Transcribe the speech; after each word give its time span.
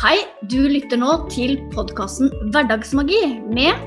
Hei, 0.00 0.16
du 0.48 0.62
lytter 0.64 0.96
nå 0.96 1.10
til 1.28 1.58
podkasten 1.74 2.30
Hverdagsmagi 2.54 3.18
med 3.52 3.82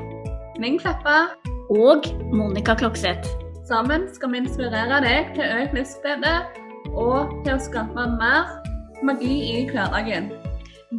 Ming 0.61 0.75
Kleppa. 0.81 1.33
og 1.73 2.05
Monica 2.29 2.75
Klokseth. 2.77 3.25
Sammen 3.65 4.05
skal 4.13 4.29
vi 4.31 4.41
inspirere 4.43 4.99
deg 5.01 5.31
til 5.33 5.55
økt 5.55 5.73
livsglede 5.73 6.33
og 6.93 7.31
til 7.45 7.55
å 7.55 7.63
skape 7.65 8.05
mer 8.19 8.51
magi 9.01 9.39
i 9.55 9.65
hverdagen. 9.71 10.29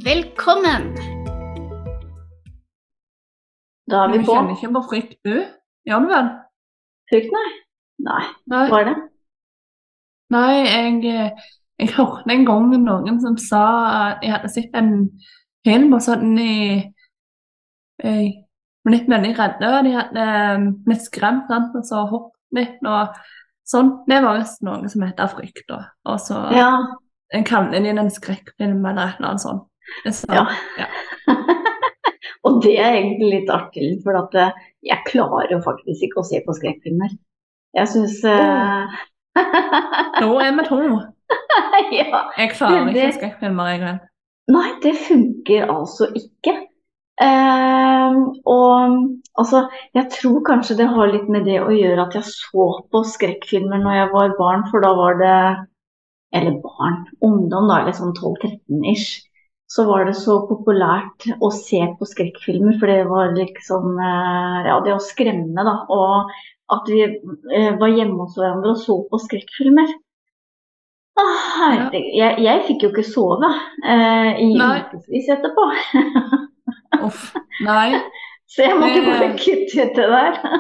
Velkommen! 0.03 0.91
Da 3.87 4.03
er 4.03 4.15
vi 4.17 4.19
Du 4.19 4.31
kjenner 4.33 4.57
ikke 4.57 4.73
på 4.75 4.87
frykt, 4.91 5.19
du? 5.23 5.45
Gjør 5.87 6.07
du 6.09 6.15
vel? 6.17 6.31
Frykt, 7.13 7.31
nei. 7.39 7.49
Nei, 8.09 8.23
Nei, 8.51 8.65
hva 8.73 8.81
er 8.83 8.89
det? 8.91 8.97
Nei 10.35 10.55
jeg, 10.59 11.05
eh, 11.07 11.45
jeg 11.81 11.95
hørte 11.97 12.31
en 12.31 12.45
gang 12.47 12.69
noen 12.71 13.21
som 13.23 13.37
sa 13.41 13.65
at 14.11 14.25
jeg 14.25 14.35
hadde 14.35 14.51
sett 14.53 14.77
en 14.79 14.93
film, 15.67 15.95
og 15.97 16.03
så 16.05 16.15
hadde 16.15 16.31
de 16.37 16.51
eh, 18.05 18.29
blitt 18.87 19.09
veldig 19.11 19.33
redde. 19.39 19.71
og 19.71 19.87
De 19.87 19.95
hadde 19.97 20.27
eh, 20.27 20.67
blitt 20.87 21.07
skremt 21.07 21.49
sant? 21.51 21.75
og 21.75 21.87
så 21.89 22.05
hoppet 22.11 22.59
litt 22.59 22.87
og 22.87 23.17
sånn. 23.67 23.91
Det 24.07 24.21
var 24.23 24.39
visst 24.39 24.63
noe 24.67 24.91
som 24.93 25.07
heter 25.07 25.33
frykt. 25.33 25.65
da. 25.69 25.81
Og 26.07 26.21
så 26.23 26.45
Ja. 26.55 26.71
en 27.35 27.45
kaller 27.45 27.81
de 27.81 27.89
en 27.91 28.11
skrekkfilm 28.11 28.85
eller 28.85 29.09
et 29.09 29.19
eller 29.19 29.29
annet 29.29 29.41
sånt. 29.41 29.69
Så, 30.07 30.27
Ja. 30.33 30.47
ja. 30.79 30.87
Og 32.45 32.61
det 32.63 32.77
er 32.79 32.93
egentlig 32.99 33.31
litt 33.41 33.51
artig, 33.51 34.03
for 34.05 34.17
at 34.21 34.35
eh, 34.37 34.53
jeg 34.85 35.01
klarer 35.09 35.63
faktisk 35.65 36.03
ikke 36.05 36.21
å 36.21 36.29
se 36.29 36.43
på 36.45 36.53
skrekkfilmer. 36.53 37.17
Jeg 37.75 37.89
syns 37.89 38.21
uh... 38.29 38.85
Nå 40.21 40.29
er 40.45 40.53
vi 40.53 40.67
to. 40.69 40.81
Ja. 41.95 42.21
Jeg 42.39 42.53
klarer 42.55 42.89
ikke 42.89 42.91
å 42.91 42.95
skrekke 42.95 43.17
skrekkfilmer, 43.19 43.71
jeg. 43.73 43.81
vel. 43.85 43.99
Nei, 44.55 44.69
det 44.85 44.93
funker 45.07 45.71
altså 45.73 46.09
ikke. 46.19 46.55
Eh, 47.23 48.17
og 48.51 48.97
altså, 49.39 49.61
jeg 49.95 50.11
tror 50.17 50.41
kanskje 50.49 50.77
det 50.81 50.89
har 50.91 51.13
litt 51.13 51.29
med 51.31 51.47
det 51.47 51.61
å 51.63 51.71
gjøre 51.75 52.09
at 52.09 52.17
jeg 52.19 52.27
så 52.27 52.67
på 52.91 53.05
skrekkfilmer 53.07 53.83
når 53.85 54.01
jeg 54.01 54.11
var 54.15 54.35
barn, 54.41 54.67
for 54.73 54.85
da 54.85 54.95
var 54.99 55.21
det 55.23 55.37
Eller 56.35 56.57
barn, 56.59 57.05
ungdom, 57.23 57.69
da, 57.71 57.77
eller 57.79 57.95
sånn 57.95 58.11
12-13-ish. 58.19 59.23
Så 59.71 59.85
var 59.87 60.09
det 60.09 60.17
så 60.19 60.41
populært 60.49 61.29
å 61.39 61.51
se 61.55 61.79
på 61.95 62.09
skrekkfilmer, 62.11 62.75
for 62.81 62.91
det 62.91 63.05
var 63.07 63.31
liksom 63.37 63.95
eh, 64.03 64.67
Ja, 64.67 64.81
det 64.83 64.97
å 64.97 65.03
skremme, 65.03 65.63
da. 65.63 65.77
Og 65.95 66.35
at 66.75 66.91
vi 66.91 67.05
eh, 67.07 67.71
var 67.79 67.95
hjemme 67.95 68.25
hos 68.25 68.35
hverandre 68.39 68.75
og 68.75 68.83
så 68.83 68.99
på 69.07 69.21
skrekkfilmer. 69.29 69.95
Jeg, 71.95 72.37
jeg 72.43 72.63
fikk 72.67 72.85
jo 72.85 72.91
ikke 72.93 73.07
sove 73.07 73.51
eh, 73.87 74.43
i 74.43 74.51
ukevis 74.59 75.31
etterpå. 75.35 75.67
Uff. 77.07 77.33
Nei. 77.65 78.01
Så 78.51 78.63
jeg 78.67 78.79
måtte 78.79 79.03
bare 79.07 79.33
kutte 79.39 79.87
ut 79.89 79.99
det 79.99 80.09
der. 80.17 80.39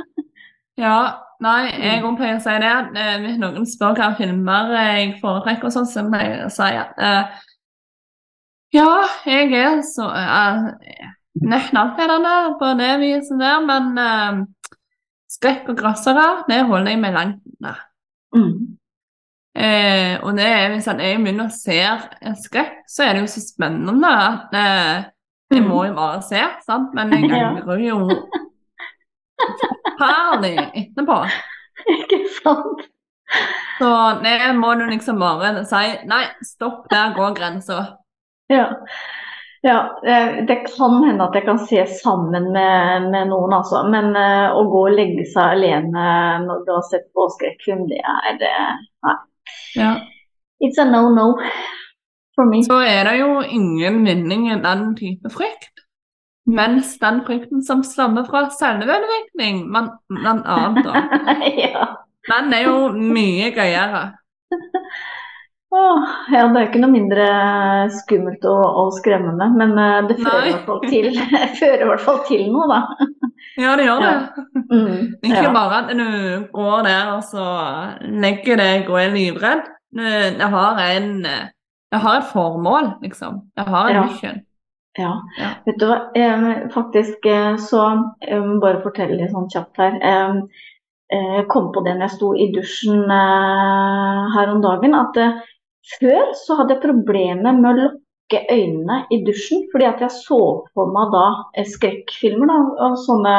Ja, 0.74 0.96
nei, 1.38 1.68
jeg 1.70 2.00
òg 2.02 2.16
pleier 2.18 2.40
å 2.40 2.42
si 2.42 2.54
det. 2.58 2.70
eh, 2.98 3.18
Hvis 3.22 3.36
noen 3.38 3.66
spør 3.70 3.94
hva 3.94 4.08
filmer 4.18 4.72
jeg 4.74 5.12
foretrekker, 5.20 5.68
og 5.68 5.74
sånn, 5.76 5.86
så 5.86 6.02
pleier 6.08 6.32
jeg 6.32 6.48
å 6.48 6.50
si 6.50 6.70
at 6.80 6.98
eh, 6.98 7.36
ja, 8.74 8.88
jeg 9.22 9.52
er 9.54 9.76
så 9.86 10.08
uh, 10.10 10.72
knallfedrende 11.44 12.32
på 12.58 12.72
det 12.80 12.88
viset 13.04 13.38
der, 13.38 13.60
men 13.62 13.92
uh, 13.94 14.40
skrekk 15.30 15.68
og 15.70 15.78
grossere, 15.78 16.24
det 16.48 16.64
holder 16.66 16.90
jeg 16.96 17.02
meg 17.04 17.14
langt 17.14 17.38
unna. 17.52 17.76
Mm. 18.34 18.56
Eh, 19.54 20.16
og 20.22 20.34
det 20.34 20.46
er 20.50 20.72
hvis 20.72 20.88
at 20.90 20.98
jeg 21.02 21.20
begynner 21.22 21.46
å 21.46 21.54
se 21.54 21.78
en 21.86 22.38
skrekk, 22.40 22.80
så 22.90 23.04
er 23.06 23.14
det 23.14 23.20
jo 23.24 23.32
så 23.36 23.42
spennende 23.44 24.10
at 24.10 24.56
eh, 24.58 25.04
jeg 25.54 25.62
Mm. 25.62 25.68
må 25.70 25.84
jo 25.86 25.92
bare 25.94 26.22
se, 26.26 26.40
sant? 26.66 26.94
Men 26.96 27.12
jeg 27.12 27.30
angrer 27.30 27.78
jo 27.84 27.98
forferdelig 29.38 30.56
etterpå. 30.80 31.18
Ikke 31.94 32.18
sant? 32.40 32.86
Så 33.78 33.90
det 34.24 34.38
må 34.58 34.72
du 34.78 34.86
liksom 34.90 35.20
bare 35.22 35.64
si 35.68 35.84
nei, 36.10 36.24
stopp, 36.46 36.88
der 36.90 37.14
går 37.16 37.36
grensa. 37.38 37.78
Ja. 38.52 38.66
ja. 39.64 39.78
eh, 40.06 40.40
Det 40.48 40.58
kan 40.68 40.98
hende 41.04 41.28
at 41.28 41.34
jeg 41.38 41.46
kan 41.46 41.58
se 41.58 41.84
sammen 42.00 42.50
med, 42.52 43.08
med 43.10 43.30
noen, 43.32 43.54
altså. 43.56 43.84
Men 43.90 44.10
uh, 44.16 44.54
å 44.58 44.66
gå 44.70 44.84
og 44.88 44.96
legge 44.98 45.26
seg 45.30 45.56
alene 45.56 46.08
når 46.44 46.66
du 46.66 46.74
har 46.74 46.84
sett 46.90 47.06
på 47.14 47.28
skrekkfilm, 47.36 47.86
det 47.90 48.02
er 48.02 48.44
eh, 48.50 49.14
Ja. 49.76 49.92
It's 50.62 50.78
a 50.80 50.84
no-no 50.88 51.28
for 52.34 52.46
me. 52.50 52.62
Så 52.64 52.78
er 52.82 53.04
det 53.08 53.18
jo 53.20 53.40
ingen 53.42 54.04
vinning 54.06 54.48
i 54.52 54.58
den 54.62 54.94
type 54.98 55.30
frykt. 55.30 55.70
Mens 56.46 56.98
den 57.00 57.22
frykten 57.26 57.62
som 57.64 57.82
stammer 57.84 58.24
fra 58.28 58.46
selvutvikling, 58.52 59.62
man- 59.72 59.94
blant 60.08 60.44
annet, 60.46 60.84
da, 60.84 60.92
ja. 61.66 61.86
den 62.28 62.52
er 62.52 62.66
jo 62.66 62.88
mye 62.92 63.50
gøyere. 63.56 64.02
Åh, 65.74 66.04
ja, 66.30 66.42
det 66.52 66.60
er 66.60 66.66
ikke 66.68 66.80
noe 66.82 66.92
mindre 66.92 67.24
skummelt 67.90 68.44
og, 68.46 68.62
og 68.82 68.92
skremmende, 68.98 69.48
men 69.58 69.72
eh, 69.80 70.00
det 70.10 70.16
fører 70.20 70.46
i 70.46 70.52
hvert 70.52 70.66
fall 70.68 70.82
til, 70.86 71.08
fører 71.60 71.82
i 71.82 71.88
hvert 71.88 72.04
fall 72.04 72.20
til 72.28 72.44
noe, 72.52 72.68
da. 72.70 73.08
Ja, 73.58 73.72
det 73.78 73.86
gjør 73.88 74.02
det. 74.04 74.12
Mm, 74.70 75.00
Ikke 75.26 75.42
ja. 75.48 75.52
bare 75.54 75.80
at 75.82 75.90
du 75.98 76.04
går 76.54 76.84
der 76.86 77.10
og 77.16 77.22
så 77.26 77.44
legger 78.22 78.58
deg 78.60 78.88
og 78.90 79.00
er 79.02 79.12
livredd. 79.14 79.66
Jeg 79.94 80.34
Det 80.40 80.48
har 80.50 80.80
en 80.84 81.10
Det 81.22 82.00
har 82.02 82.16
et 82.18 82.30
formål, 82.32 82.88
liksom. 83.04 83.42
Det 83.56 83.66
har 83.70 83.88
en 83.90 83.94
Ja. 83.94 84.02
mission. 84.08 84.40
Ja. 84.98 85.12
Ja. 85.38 85.50
Vet 85.66 85.78
du 85.80 85.86
hva, 85.86 85.98
faktisk 86.74 87.26
eh, 87.30 87.56
så 87.58 87.84
Jeg 88.26 88.40
må 88.42 88.60
bare 88.62 88.82
fortelle 88.82 89.18
litt 89.20 89.30
sånn 89.34 89.50
kjapt 89.50 89.78
her. 89.82 89.98
Eh, 90.02 90.40
Jeg 91.14 91.46
kom 91.52 91.68
på 91.74 91.82
det 91.84 91.92
når 91.94 92.08
jeg 92.08 92.14
sto 92.16 92.32
i 92.34 92.46
dusjen 92.54 93.04
her 94.34 94.48
om 94.50 94.62
dagen, 94.64 94.94
at 94.98 95.18
før 95.98 96.32
så 96.44 96.56
hadde 96.60 96.74
jeg 96.76 96.82
problemer 96.84 97.56
med 97.58 97.68
å 97.70 97.76
lukke 97.82 98.40
øynene 98.50 99.02
i 99.12 99.20
dusjen, 99.26 99.64
fordi 99.72 99.86
at 99.88 100.00
jeg 100.04 100.12
så 100.16 100.38
for 100.74 100.92
meg 100.94 101.12
da 101.14 101.24
eh, 101.60 101.66
skrekkfilmer 101.68 102.50
da, 102.50 102.58
og 102.88 102.98
sånne 103.04 103.34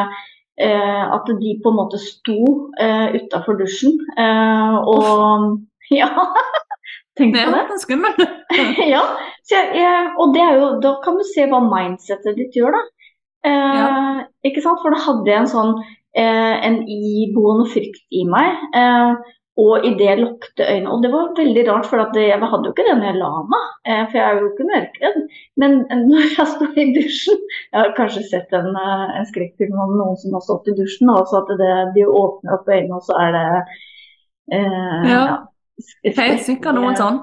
eh, 0.61 1.03
At 1.15 1.27
de 1.41 1.55
på 1.63 1.71
en 1.73 1.79
måte 1.81 1.99
sto 1.99 2.37
eh, 2.79 3.15
utafor 3.17 3.57
dusjen. 3.59 3.97
Eh, 4.17 4.77
og 4.87 5.57
ja, 5.99 6.09
tenk 7.17 7.35
Det 7.35 7.43
på 7.45 7.51
er 7.51 7.57
det. 7.57 7.75
er 7.75 7.81
skummelt. 7.83 8.23
ja, 8.95 9.03
så 9.45 9.57
jeg, 9.59 9.81
jeg, 9.81 10.05
og 10.21 10.33
det 10.35 10.41
er 10.45 10.59
jo, 10.61 10.69
da 10.85 10.95
kan 11.03 11.17
du 11.19 11.25
se 11.27 11.47
hva 11.51 11.59
mindsetet 11.65 12.37
ditt 12.39 12.55
gjør, 12.57 12.77
da. 12.77 12.83
Eh, 13.45 13.75
Ja. 13.81 13.89
Ikke 14.45 14.61
sant? 14.61 14.77
For 14.83 14.93
da 14.93 14.99
hadde 15.01 15.29
jeg 15.31 15.41
en 15.41 15.49
sånn 15.49 15.71
eh, 16.15 16.55
en 16.69 16.75
iboende 16.85 17.65
frykt 17.73 18.03
i 18.13 18.21
meg. 18.29 18.59
Eh, 19.55 19.63
og 19.63 19.85
idet 19.87 20.19
lukte 20.19 20.63
øynene 20.67 20.91
Og 20.91 21.03
det 21.03 21.11
var 21.11 21.35
veldig 21.37 21.63
rart, 21.69 21.85
for 21.85 22.17
jeg 22.19 22.39
hadde 22.39 22.67
jo 22.67 22.73
ikke 22.73 22.87
det 22.87 22.95
når 22.97 23.07
jeg 23.07 23.19
la 23.21 23.31
meg. 23.53 23.67
Eh, 23.87 24.01
for 24.09 24.17
jeg 24.19 24.25
er 24.25 24.39
jo 24.39 24.49
ikke 24.49 24.69
mørkredd. 24.71 25.19
Men 25.61 25.77
når 26.09 26.25
jeg 26.37 26.47
sto 26.51 26.69
i 26.75 26.87
dusjen 26.97 27.39
Jeg 27.71 27.79
har 27.79 27.93
kanskje 27.99 28.23
sett 28.29 28.53
en, 28.53 28.71
eh, 28.75 29.05
en 29.19 29.29
skrekkfilm 29.31 29.79
om 29.79 29.95
noen 29.99 30.19
som 30.19 30.35
har 30.35 30.43
stått 30.43 30.71
i 30.71 30.77
dusjen, 30.79 31.11
og 31.13 31.29
så 31.31 31.43
at 31.43 31.53
det, 31.61 31.73
de 31.95 32.07
åpner 32.07 32.57
opp 32.57 32.67
øynene, 32.67 32.99
og 32.99 33.07
så 33.07 33.19
er 33.21 33.37
det 33.37 33.45
eh, 34.59 35.09
Ja. 35.13 35.25
Helt 36.05 36.45
sikkert 36.45 36.77
noen 36.77 36.95
sånn. 36.95 37.17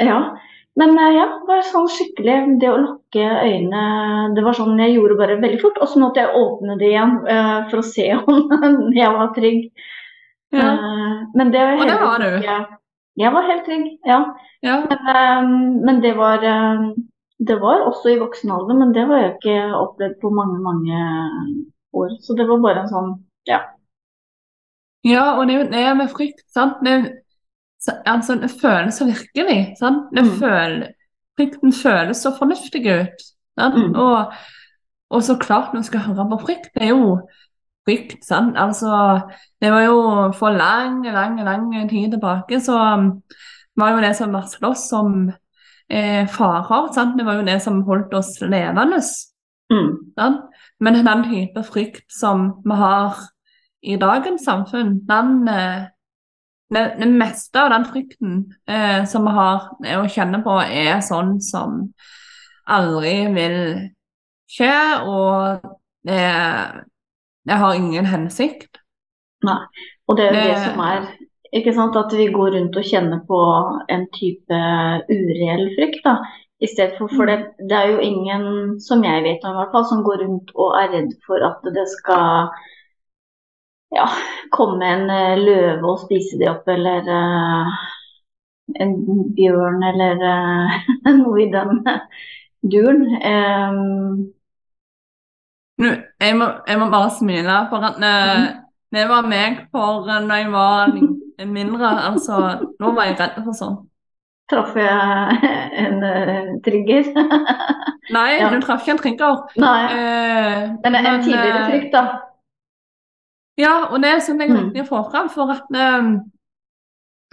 ja, 0.00 0.20
men 0.78 0.94
eh, 0.96 1.14
ja, 1.16 1.26
det 1.40 1.48
var 1.50 1.64
sånn 1.66 1.88
skikkelig 1.92 2.36
Det 2.62 2.70
å 2.70 2.78
lukke 2.80 3.24
øynene 3.42 4.32
Det 4.36 4.44
var 4.46 4.56
sånn 4.56 4.78
jeg 4.80 4.94
gjorde 4.94 5.18
bare 5.20 5.40
veldig 5.42 5.60
fort. 5.62 5.80
Og 5.82 5.90
så 5.90 6.00
måtte 6.02 6.22
jeg 6.22 6.36
åpne 6.38 6.78
det 6.80 6.92
igjen 6.92 7.16
eh, 7.26 7.56
for 7.70 7.80
å 7.80 7.86
se 7.86 8.10
om 8.32 8.92
jeg 8.96 9.14
var 9.16 9.32
trygg. 9.36 9.70
Ja. 10.52 10.68
Eh, 10.72 11.14
men 11.36 11.52
det 11.52 11.60
var 11.60 11.72
Og 11.82 11.88
det 11.88 11.98
var 12.00 12.18
du. 12.18 12.36
ikke- 12.36 12.76
Jeg 13.18 13.32
var 13.32 13.42
helt 13.42 13.64
trygg, 13.66 13.86
ja. 14.06 14.18
ja. 14.62 14.76
Men, 14.90 14.98
eh, 15.16 15.48
men 15.86 16.02
det 16.02 16.16
var 16.16 16.38
eh, 16.44 16.94
Det 17.48 17.60
var 17.60 17.80
også 17.86 18.08
i 18.14 18.18
voksen 18.18 18.50
alder, 18.50 18.74
men 18.78 18.92
det 18.94 19.06
har 19.06 19.16
jeg 19.16 19.34
ikke 19.36 19.74
opplevd 19.76 20.14
på 20.20 20.30
mange, 20.30 20.58
mange 20.58 20.96
år. 21.94 22.08
Så 22.22 22.34
det 22.36 22.48
var 22.48 22.58
bare 22.62 22.80
en 22.82 22.88
sånn 22.88 23.24
Ja. 23.46 23.58
ja, 25.04 25.38
og 25.38 25.46
det 25.46 25.54
er 25.54 25.64
jo 25.64 25.70
det 25.70 25.96
med 25.96 26.08
frykt, 26.10 26.42
sant. 26.52 26.74
Det, 26.84 26.92
er 26.92 28.12
en 28.12 28.40
det 28.42 28.50
føles 28.50 29.00
virkelig, 29.06 29.76
sant. 29.78 30.08
Det 30.14 30.24
Mm. 30.24 30.38
føl- 30.40 30.92
frykten 31.38 31.72
føles 31.72 32.16
så 32.16 32.32
fornuftig 32.38 32.82
ut. 33.00 33.20
Mm. 33.58 33.94
Og, 33.96 34.32
og 35.10 35.22
så 35.22 35.36
klart 35.38 35.72
når 35.72 35.74
man 35.74 35.84
skal 35.84 36.00
høre 36.00 36.28
på 36.30 36.40
frykt, 36.46 36.70
det 36.74 36.82
er 36.82 36.88
jo 36.88 37.20
frykt, 37.88 38.20
sant. 38.26 38.56
Altså, 38.60 39.20
det 39.62 39.72
var 39.72 39.86
jo 39.86 39.98
for 40.36 40.52
lang, 40.52 41.00
lang, 41.04 41.40
lang 41.44 41.72
tid 41.88 42.12
tilbake, 42.12 42.60
så 42.60 42.76
um, 42.76 43.10
var 43.78 43.94
jo 43.94 44.02
det 44.04 44.14
som 44.18 44.34
varslet 44.36 44.68
oss 44.68 44.84
som 44.90 45.30
eh, 45.88 46.28
farer, 46.28 46.92
sant. 46.92 47.16
Det 47.18 47.26
var 47.26 47.40
jo 47.40 47.48
det 47.48 47.58
som 47.64 47.82
holdt 47.88 48.14
oss 48.14 48.36
levende. 48.44 49.00
Mm. 49.72 49.90
Men 50.80 51.04
den 51.06 51.24
type 51.28 51.62
frykt 51.64 52.06
som 52.12 52.50
vi 52.64 52.76
har 52.76 53.16
i 53.82 53.96
dagens 53.96 54.44
samfunn, 54.44 54.98
den 55.08 55.48
eh, 55.48 55.88
det, 56.74 56.84
det 57.00 57.08
meste 57.08 57.62
av 57.62 57.70
den 57.72 57.86
frykten 57.88 58.40
eh, 58.68 59.04
som 59.08 59.24
vi 59.24 59.34
har 59.36 59.68
eh, 59.84 60.00
å 60.00 60.08
kjenne 60.12 60.42
på, 60.44 60.58
er 60.60 61.00
sånn 61.04 61.38
som 61.44 61.80
aldri 62.68 63.14
vil 63.32 63.58
skje, 64.52 64.74
og 65.08 65.64
det, 66.04 66.20
det 67.48 67.56
har 67.62 67.74
ingen 67.74 68.06
hensikt. 68.08 68.80
Nei. 69.46 69.60
Og 70.08 70.18
det 70.18 70.26
er 70.26 70.34
jo 70.34 70.40
det, 70.40 70.54
Det- 70.54 70.64
som 70.66 70.80
er 70.84 71.08
ikke 71.52 71.72
sant, 71.74 71.96
At 71.96 72.12
vi 72.12 72.26
går 72.32 72.52
rundt 72.56 72.76
og 72.76 72.84
kjenner 72.84 73.20
på 73.26 73.40
en 73.88 74.06
type 74.12 74.58
ureell 75.08 75.68
frykt. 75.76 76.04
da, 76.04 76.18
i 76.60 76.66
stedet 76.66 76.98
for, 76.98 77.08
for 77.16 77.26
det, 77.26 77.38
det 77.70 77.76
er 77.76 77.92
jo 77.92 77.98
ingen, 78.02 78.80
som 78.80 79.04
jeg 79.04 79.22
vet 79.22 79.44
om 79.44 79.54
i 79.54 79.58
hvert 79.60 79.72
fall, 79.72 79.84
som 79.86 80.02
går 80.04 80.24
rundt 80.24 80.50
og 80.54 80.74
er 80.80 80.90
redd 80.96 81.12
for 81.26 81.44
at 81.46 81.62
det 81.74 81.86
skal 81.88 82.50
ja, 83.94 84.08
komme 84.50 84.84
en 84.84 85.10
eh, 85.10 85.38
løve 85.38 85.86
og 85.86 86.02
spise 86.02 86.38
de 86.40 86.48
opp, 86.50 86.66
eller 86.68 87.06
uh, 87.08 87.78
en 88.82 88.96
bjørn, 89.36 89.82
eller 89.92 90.24
uh, 90.24 90.90
noe 91.20 91.44
i 91.44 91.48
den 91.54 91.78
duren. 92.66 93.06
Um, 93.22 94.26
Nå, 95.78 95.88
jeg, 96.20 96.34
må, 96.36 96.46
jeg 96.66 96.78
må 96.80 96.88
bare 96.90 97.10
smile, 97.18 97.58
for 97.70 97.84
at 97.86 98.00
eh, 98.02 98.46
det 98.94 99.04
var 99.10 99.26
meg 99.30 99.60
for 99.70 100.08
eh, 100.10 100.22
når 100.26 100.36
jeg 100.42 100.52
var 100.52 100.96
mindre. 101.46 101.90
Altså, 102.10 102.38
nå 102.80 102.92
var 102.96 103.04
jeg 103.10 103.18
redd 103.20 103.36
for 103.44 103.54
sånn. 103.54 103.76
traff 104.50 104.72
jeg 104.80 105.52
en 105.84 105.98
uh, 106.02 106.54
trigger? 106.64 107.04
Nei, 108.16 108.38
Ja. 108.40 108.48
du 108.50 108.60
traff 108.64 108.80
ikke 108.86 108.94
en 108.96 109.02
trigger. 109.02 109.42
Nei. 109.60 109.82
Eh, 109.92 110.62
Men 110.84 110.94
er 110.96 111.10
en 111.12 111.22
tidligere 111.22 111.66
frykt, 111.68 111.92
da. 111.92 112.02
Ja, 113.58 113.74
og 113.90 114.00
det 114.02 114.08
er 114.14 114.20
sånn 114.24 114.40
jeg 114.40 114.50
Mm. 114.50 114.56
viktig 114.70 114.82
å 114.86 114.88
få 114.88 115.02
fram, 115.10 115.28
for 115.34 115.50
at 115.52 115.66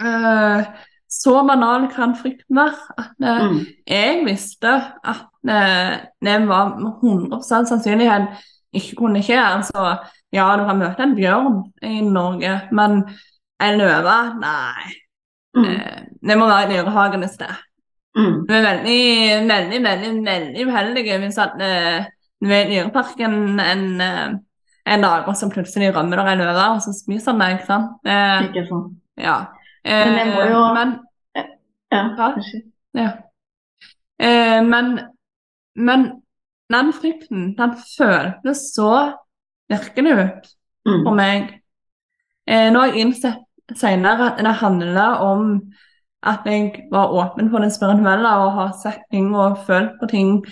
uh, 0.04 0.60
så 1.08 1.42
banal 1.48 1.88
kan 1.94 2.14
frykten 2.18 2.56
være. 2.56 2.98
At 2.98 3.14
eh, 3.22 3.46
Mm. 3.46 3.60
jeg 3.86 4.22
visste 4.26 4.72
at 5.04 5.26
eh, 5.48 5.96
det 6.24 6.48
var 6.48 6.74
med 6.78 6.92
100 7.02 7.42
sannsynlighet 7.68 8.28
ikke 8.76 8.96
kunne 8.96 9.22
skje. 9.22 9.38
Altså, 9.40 9.96
ja, 10.32 10.48
du 10.58 10.64
kan 10.68 10.78
møte 10.78 11.02
en 11.06 11.14
bjørn 11.16 11.60
i 11.82 12.00
Norge, 12.00 12.56
men 12.72 13.02
en 13.62 13.78
løve, 13.78 14.16
nei. 14.40 14.90
Mm. 15.56 15.64
Eh, 15.64 16.02
det 16.28 16.36
må 16.38 16.46
være 16.50 16.66
i 16.68 16.74
dyrehagen 16.76 17.22
et 17.24 17.32
sted. 17.32 17.54
Mm. 18.16 18.42
Vi 18.48 18.54
er 18.56 18.66
veldig, 18.66 19.00
veldig, 19.48 19.80
veldig, 19.84 20.12
veldig 20.26 20.66
uheldige 20.68 21.18
hvis 21.22 21.38
at 21.38 21.56
eh, 21.60 22.04
i 22.44 22.48
dyreparken 22.68 23.60
en, 23.60 23.86
en 24.86 25.02
dag, 25.02 25.24
og 25.28 25.36
så 25.36 25.48
plutselig 25.52 25.94
rømmer 25.96 26.16
der 26.20 26.32
en 26.34 26.38
løve, 26.44 26.66
og 26.74 26.82
så 26.84 26.92
spiser 26.96 27.32
den 27.32 27.40
deg, 27.40 27.54
ikke 27.56 27.66
sant? 27.70 27.94
Eh, 28.04 28.44
Ikke 28.50 28.66
sant. 28.68 28.98
ja. 29.20 29.36
Eh, 29.86 30.04
Men 30.06 30.18
jeg 30.18 30.34
må 30.34 30.40
jo- 30.50 30.74
men, 30.74 30.98
Ja, 31.92 32.02
Hva? 32.16 32.32
ja. 32.94 33.10
Eh, 34.18 34.62
men, 34.64 34.98
men 35.76 36.22
den 36.72 36.92
frykten, 36.92 37.54
den 37.58 37.74
føles 37.98 38.58
så 38.74 39.12
virkelig 39.70 40.12
ut 40.12 40.48
for 40.86 41.10
Mm. 41.12 41.16
meg. 41.16 41.60
Eh, 42.48 42.70
nå 42.72 42.78
har 42.80 42.86
jeg 42.86 42.96
innsett 42.96 43.38
senere 43.76 44.32
at 44.32 44.38
det 44.38 44.54
handler 44.54 45.16
om 45.20 45.62
at 46.22 46.38
jeg 46.46 46.82
var 46.90 47.08
åpen 47.12 47.50
for 47.50 47.58
det 47.58 47.72
spirituelle 47.72 48.28
og 48.28 48.52
har 48.52 48.72
sett 48.82 49.00
ting 49.12 49.34
og 49.36 49.58
følt 49.66 49.90
på 50.02 50.08
ting 50.08 50.44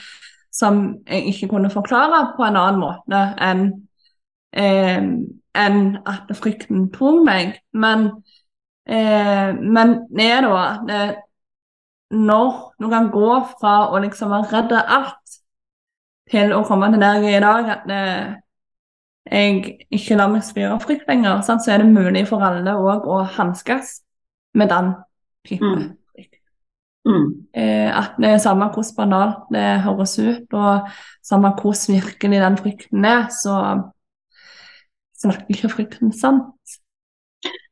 som 0.53 0.99
jeg 1.11 1.25
ikke 1.27 1.49
kunne 1.49 1.71
forklare 1.71 2.33
på 2.37 2.43
en 2.47 2.57
annen 2.57 2.81
måte 2.81 3.35
enn 3.41 3.89
eh, 4.53 5.03
enn 5.55 5.99
at 6.07 6.31
frykten 6.37 6.93
tok 6.93 7.25
meg. 7.25 7.59
Men, 7.73 8.11
eh, 8.87 9.53
men 9.61 9.95
det 10.15 10.31
er 10.31 10.49
at 10.53 10.81
det- 10.89 11.17
når 12.11 12.75
du 12.81 12.89
kan 12.91 13.11
gå 13.11 13.31
fra 13.61 13.91
å 13.91 14.01
liksom 14.01 14.31
være 14.31 14.53
redd 14.53 14.73
alt 14.73 15.39
til 16.31 16.53
å 16.53 16.65
komme 16.67 16.91
til 16.93 17.01
der 17.01 17.21
jeg 17.23 17.35
er 17.35 17.37
i 17.37 17.41
dag, 17.41 17.69
at 17.69 17.91
eh, 17.91 18.35
jeg 19.31 19.79
ikke 19.91 20.17
lar 20.17 20.29
meg 20.29 20.45
styre 20.45 20.75
av 20.75 20.85
frykt 20.85 21.09
lenger, 21.09 21.41
sant? 21.43 21.65
så 21.65 21.73
er 21.73 21.79
det 21.83 21.93
mulig 21.93 22.27
for 22.29 22.45
alle 22.45 22.77
òg 22.77 23.07
å 23.09 23.25
hanskes 23.25 24.01
med 24.55 24.69
den 24.69 24.95
type 25.49 25.65
Mm. 25.65 25.97
Mm. 27.05 27.47
Eh, 27.53 27.91
at 27.93 28.15
det 28.17 28.31
er 28.31 28.39
samme 28.41 28.71
hvor 28.73 28.85
banalt 28.97 29.51
det 29.53 29.83
høres 29.85 30.19
ut, 30.19 30.55
og 30.57 30.89
samme 31.23 31.51
hvordan 31.53 31.99
virkelig 32.01 32.41
den 32.41 32.57
frykten 32.57 33.05
er, 33.05 33.27
så 33.29 33.59
snakker 35.21 35.53
ikke 35.53 35.69
frykten 35.69 36.13
sant. 36.17 36.79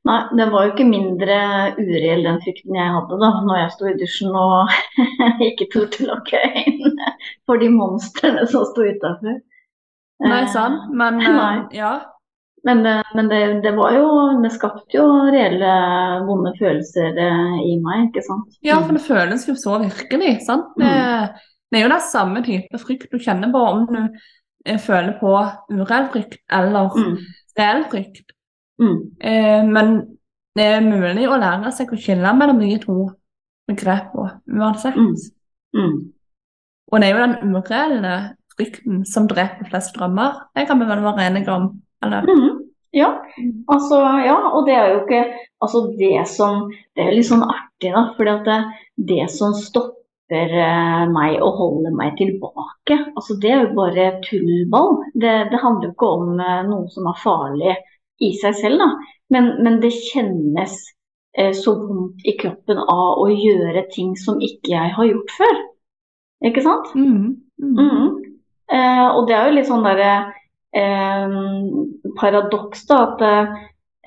Nei, 0.08 0.18
det 0.34 0.48
var 0.50 0.64
jo 0.66 0.72
ikke 0.72 0.84
mindre 0.88 1.34
ureell 1.78 2.24
den 2.26 2.40
frykten 2.42 2.74
jeg 2.74 2.94
hadde 2.96 3.18
da 3.22 3.28
når 3.46 3.58
jeg 3.60 3.72
sto 3.76 3.86
i 3.86 3.92
dusjen 4.00 4.34
og 4.34 4.72
ikke 5.48 5.68
torde 5.70 6.00
å 6.02 6.08
lukke 6.08 6.40
øynene 6.48 7.12
for 7.46 7.62
de 7.62 7.68
monstrene 7.70 8.42
som 8.50 8.64
sto 8.66 8.82
utafor. 8.88 9.36
Nei, 10.22 10.40
sant, 10.50 10.88
men 10.94 11.20
eh, 11.22 11.36
Nei. 11.38 11.54
ja. 11.78 11.92
Men, 12.66 12.82
det, 12.86 12.96
men 13.18 13.26
det, 13.26 13.38
det 13.64 13.72
var 13.74 13.90
jo 13.96 14.04
Det 14.38 14.52
skapte 14.54 14.94
jo 14.94 15.06
reelle 15.34 15.70
vonde 16.28 16.52
følelser 16.60 17.16
eh, 17.18 17.56
i 17.66 17.72
meg, 17.82 18.04
ikke 18.10 18.22
sant? 18.26 18.52
Ja, 18.62 18.76
for 18.84 18.94
det 18.94 19.02
føles 19.06 19.46
jo 19.48 19.56
så 19.58 19.80
virkelig, 19.82 20.36
sant? 20.46 20.68
Det, 20.78 20.92
det 21.72 21.80
er 21.80 21.86
jo 21.88 21.94
den 21.94 22.04
samme 22.10 22.42
type 22.46 22.78
frykt 22.82 23.10
du 23.10 23.18
kjenner 23.22 23.50
på 23.54 23.64
om 23.70 23.86
du 23.90 23.98
eh, 24.66 24.78
føler 24.82 25.14
på 25.22 25.34
ureell 25.74 26.10
frykt 26.14 26.38
eller 26.54 26.90
Mm. 26.94 27.16
reell 27.58 27.82
frykt. 27.90 28.30
Mm. 28.80 28.98
Eh, 29.20 29.64
men 29.68 29.94
det 30.56 30.68
er 30.68 30.84
mulig 30.84 31.28
å 31.28 31.40
lære 31.40 31.72
seg 31.74 31.92
å 31.92 31.98
skille 32.00 32.32
mellom 32.36 32.60
de 32.60 32.76
to 32.82 32.96
begrepene 33.70 34.40
uansett. 34.52 34.96
Mm. 34.96 35.14
Mm. 35.76 35.94
Og 36.92 37.00
det 37.00 37.08
er 37.08 37.14
jo 37.16 37.22
den 37.24 37.54
ureelle 37.56 38.16
frykten 38.52 39.04
som 39.08 39.28
dreper 39.30 39.70
flest 39.70 39.94
drømmer. 39.96 40.44
Det 40.56 40.66
kan 40.68 40.80
vi 40.80 40.88
vel 40.90 41.04
være 41.04 41.28
enige 41.28 41.54
om? 41.54 41.70
Eller? 42.04 42.28
Mhm. 42.28 42.58
Ja, 42.92 43.08
altså, 43.72 43.96
ja, 44.20 44.36
og 44.52 44.66
det 44.66 44.74
er 44.76 44.90
jo 44.92 44.98
ikke 45.06 45.22
altså 45.64 45.80
det 45.96 46.26
som 46.28 46.66
Det 46.92 47.00
er 47.06 47.14
litt 47.16 47.24
sånn 47.24 47.44
artig, 47.46 47.88
da. 47.94 48.02
at 48.34 48.44
det, 48.44 48.58
det 49.08 49.30
som 49.32 49.54
stopper 49.56 50.52
eh, 50.60 51.06
meg 51.08 51.38
og 51.40 51.56
holder 51.56 51.94
meg 51.96 52.18
tilbake, 52.18 52.98
altså 53.16 53.38
det 53.40 53.48
er 53.50 53.62
jo 53.62 53.78
bare 53.78 54.20
tullball. 54.26 54.98
Det, 55.14 55.32
det 55.48 55.62
handler 55.62 55.88
jo 55.88 55.94
ikke 55.94 56.10
om 56.18 56.34
eh, 56.36 56.60
noe 56.68 56.92
som 56.92 57.08
er 57.08 57.22
farlig 57.22 57.78
i 58.22 58.32
seg 58.40 58.56
selv, 58.58 58.82
da. 58.82 58.88
Men, 59.32 59.54
men 59.64 59.80
det 59.82 59.92
kjennes 59.96 60.76
eh, 61.38 61.52
så 61.56 61.74
vondt 61.80 62.24
i 62.28 62.36
kroppen 62.40 62.80
av 62.82 63.22
å 63.22 63.28
gjøre 63.32 63.86
ting 63.92 64.14
som 64.20 64.40
ikke 64.44 64.74
jeg 64.74 64.94
har 64.96 65.08
gjort 65.08 65.34
før. 65.38 65.60
Ikke 66.48 66.64
sant? 66.64 66.92
Mm. 66.98 67.42
Mm. 67.62 67.74
Mm. 67.78 68.08
Eh, 68.72 69.08
og 69.08 69.28
det 69.28 69.36
er 69.36 69.48
jo 69.48 69.56
litt 69.56 69.68
sånn 69.68 69.86
derre 69.86 70.12
eh, 70.74 71.36
paradoks, 72.18 72.84
da. 72.90 73.00
At, 73.06 73.24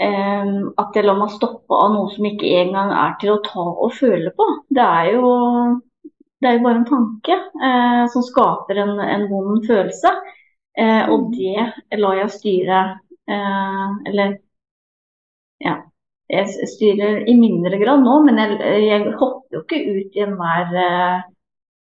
eh, 0.03 0.53
at 0.84 0.98
jeg 0.98 1.07
lar 1.07 1.19
meg 1.19 1.34
stoppe 1.34 1.79
av 1.79 1.93
noe 1.95 2.13
som 2.13 2.27
ikke 2.27 2.51
engang 2.62 2.93
er 2.93 3.17
til 3.22 3.36
å 3.36 3.41
ta 3.45 3.65
og 3.72 3.95
føle 3.98 4.34
på. 4.36 4.50
Det 4.75 4.86
er 4.86 5.13
jo, 5.15 5.34
det 6.41 6.50
er 6.50 6.57
jo 6.57 6.65
bare 6.67 6.81
en 6.81 6.89
tanke 6.89 7.39
eh, 7.39 8.03
som 8.13 8.25
skaper 8.25 8.84
en, 8.84 8.98
en 9.00 9.29
vond 9.31 9.63
følelse. 9.65 10.13
Eh, 10.75 11.07
og 11.07 11.31
det 11.31 12.00
lar 12.01 12.19
jeg 12.19 12.34
styre 12.36 12.84
Eller 13.27 14.38
ja. 15.60 15.75
Jeg 16.29 16.70
styrer 16.70 17.22
i 17.29 17.36
mindre 17.38 17.77
grad 17.77 18.01
nå, 18.01 18.15
men 18.25 18.39
jeg, 18.41 18.55
jeg 18.82 19.13
hopper 19.20 19.60
jo 19.60 19.62
ikke 19.62 19.82
ut 19.94 20.15
i 20.17 20.24
enhver 20.25 20.72
eh, 20.82 21.20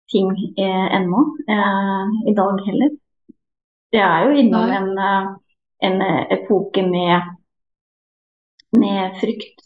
ting 0.10 0.32
eh, 0.58 0.88
ennå. 0.98 1.22
Eh, 1.46 2.16
I 2.32 2.34
dag 2.40 2.64
heller. 2.66 2.96
Det 3.94 4.02
er 4.02 4.26
jo 4.26 4.40
innom 4.42 4.74
en, 4.80 4.90
eh, 4.98 5.30
en 5.86 6.02
eh, 6.02 6.24
epoke 6.34 6.82
med, 6.88 7.30
med 8.82 9.22
frykt 9.22 9.62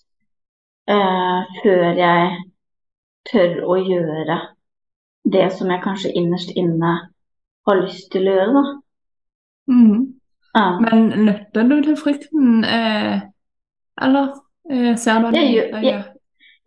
eh, 0.91 1.55
før 1.63 2.03
jeg 2.03 2.37
tør 3.31 3.61
å 3.63 3.79
gjøre 3.79 4.39
det 5.31 5.47
som 5.55 5.71
jeg 5.71 5.83
kanskje 5.83 6.11
innerst 6.15 6.51
inne 6.59 6.93
har 7.67 7.81
lyst 7.81 8.11
til 8.11 8.27
å 8.27 8.35
gjøre, 8.35 8.51
da. 8.59 8.65
Mm. 9.71 10.06
Ja. 10.57 10.65
Men 10.81 11.09
lytter 11.27 11.67
du 11.69 11.75
til 11.85 11.97
frykten, 12.01 12.63
eh, 12.65 13.19
eller 14.01 14.31
eh, 14.71 14.95
ser 14.97 15.19
du 15.21 15.35
Jeg 15.37 15.51
gjør- 15.55 15.83
jeg- 15.83 16.05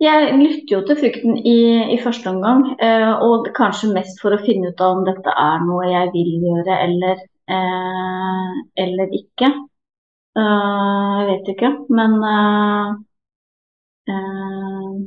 Jeg 0.01 0.33
lytter 0.33 0.77
jo 0.79 0.87
til 0.87 0.97
frykten 0.97 1.35
i, 1.45 1.57
i 1.95 1.99
første 2.01 2.31
omgang, 2.31 2.63
eh, 2.81 3.11
og 3.21 3.51
kanskje 3.57 3.93
mest 3.93 4.21
for 4.23 4.33
å 4.33 4.39
finne 4.47 4.71
ut 4.71 4.81
av 4.81 4.97
om 4.97 5.05
dette 5.05 5.29
er 5.29 5.59
noe 5.67 5.91
jeg 5.91 6.09
vil 6.15 6.31
gjøre 6.47 6.79
eller, 6.87 7.17
eh, 7.57 8.55
eller 8.85 9.13
ikke. 9.13 9.51
Uh, 10.39 11.21
jeg 11.21 11.27
vet 11.29 11.49
ikke, 11.53 11.69
men 11.91 12.13
uh, 12.23 12.95
uh, 14.09 14.99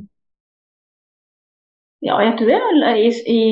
Ja, 2.04 2.18
jeg 2.20 2.34
tror 2.38 2.50
jeg 2.52 3.06
i, 3.06 3.10
i, 3.32 3.44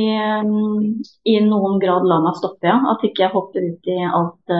um, 0.45 1.03
i 1.25 1.39
noen 1.41 1.79
grad 1.81 2.05
lar 2.05 2.21
meg 2.23 2.37
stoppe, 2.37 2.69
ja. 2.69 2.77
At 2.93 3.03
ikke 3.09 3.25
jeg 3.25 3.33
hopper 3.33 3.65
ut 3.71 3.89
i 3.89 3.97
alt 4.05 4.53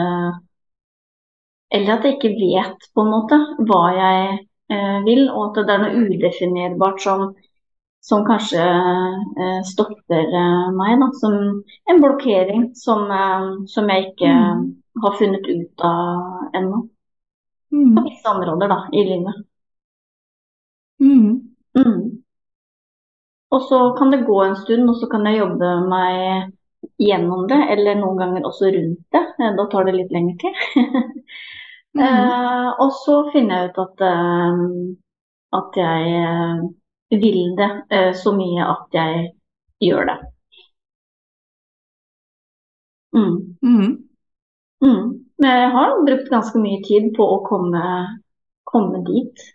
Eller 1.73 1.95
at 1.95 2.03
jeg 2.05 2.17
ikke 2.17 2.35
vet 2.37 2.85
på 2.93 3.01
en 3.03 3.11
måte 3.13 3.39
hva 3.67 3.81
jeg 3.97 4.27
eh, 4.69 4.99
vil, 5.07 5.23
og 5.31 5.57
at 5.57 5.65
det 5.67 5.73
er 5.73 5.81
noe 5.83 6.03
udefinerbart 6.05 7.01
som, 7.01 7.23
som 8.03 8.25
kanskje 8.27 8.61
eh, 8.61 9.59
stopper 9.71 10.27
eh, 10.41 10.67
meg, 10.77 10.99
da, 11.01 11.07
som 11.17 11.37
en 11.89 12.01
blokkering 12.03 12.67
som, 12.77 13.07
eh, 13.11 13.49
som 13.73 13.89
jeg 13.89 14.11
ikke 14.11 14.33
Mm. 14.33 14.67
har 15.01 15.15
funnet 15.17 15.47
ut 15.49 15.81
av 15.81 16.51
ennå. 16.53 16.83
Mm. 17.73 17.95
På 17.95 18.03
visse 18.05 18.29
områder 18.29 18.69
da, 18.69 18.75
i 18.93 19.01
livet. 19.07 19.39
Mm. 21.01 21.31
Mm. 21.77 22.03
Og 23.51 23.61
så 23.69 23.79
kan 23.97 24.11
det 24.13 24.25
gå 24.27 24.43
en 24.43 24.55
stund, 24.55 24.89
og 24.89 24.95
så 25.01 25.09
kan 25.09 25.25
jeg 25.25 25.39
jobbe 25.39 25.71
meg 25.89 26.53
gjennom 27.01 27.47
det, 27.49 27.59
eller 27.73 27.95
noen 27.99 28.17
ganger 28.21 28.45
også 28.49 28.69
rundt 28.75 29.01
det. 29.17 29.23
Eh, 29.41 29.51
Da 29.57 29.65
tar 29.71 29.89
det 29.89 29.95
litt 29.97 30.11
lengre 30.13 30.37
tid. 30.43 30.53
Mm. 31.95 32.01
Eh, 32.03 32.69
og 32.83 32.91
så 33.03 33.15
finner 33.33 33.55
jeg 33.61 33.69
ut 33.71 33.79
at, 33.85 34.03
eh, 34.09 34.61
at 35.59 35.77
jeg 35.77 36.13
eh, 36.21 36.63
vil 37.23 37.41
det 37.59 37.71
eh, 37.91 38.11
så 38.23 38.33
mye 38.37 38.69
at 38.75 38.97
jeg 38.99 39.27
gjør 39.87 40.05
det. 40.11 40.17
Mm. 43.15 43.57
Mm. 43.61 44.09
Mm. 44.81 45.25
Men 45.39 45.49
jeg 45.61 45.69
har 45.71 46.05
brukt 46.07 46.29
ganske 46.33 46.59
mye 46.59 46.81
tid 46.87 47.11
på 47.17 47.27
å 47.35 47.41
komme, 47.49 47.83
komme 48.71 49.03
dit. 49.09 49.45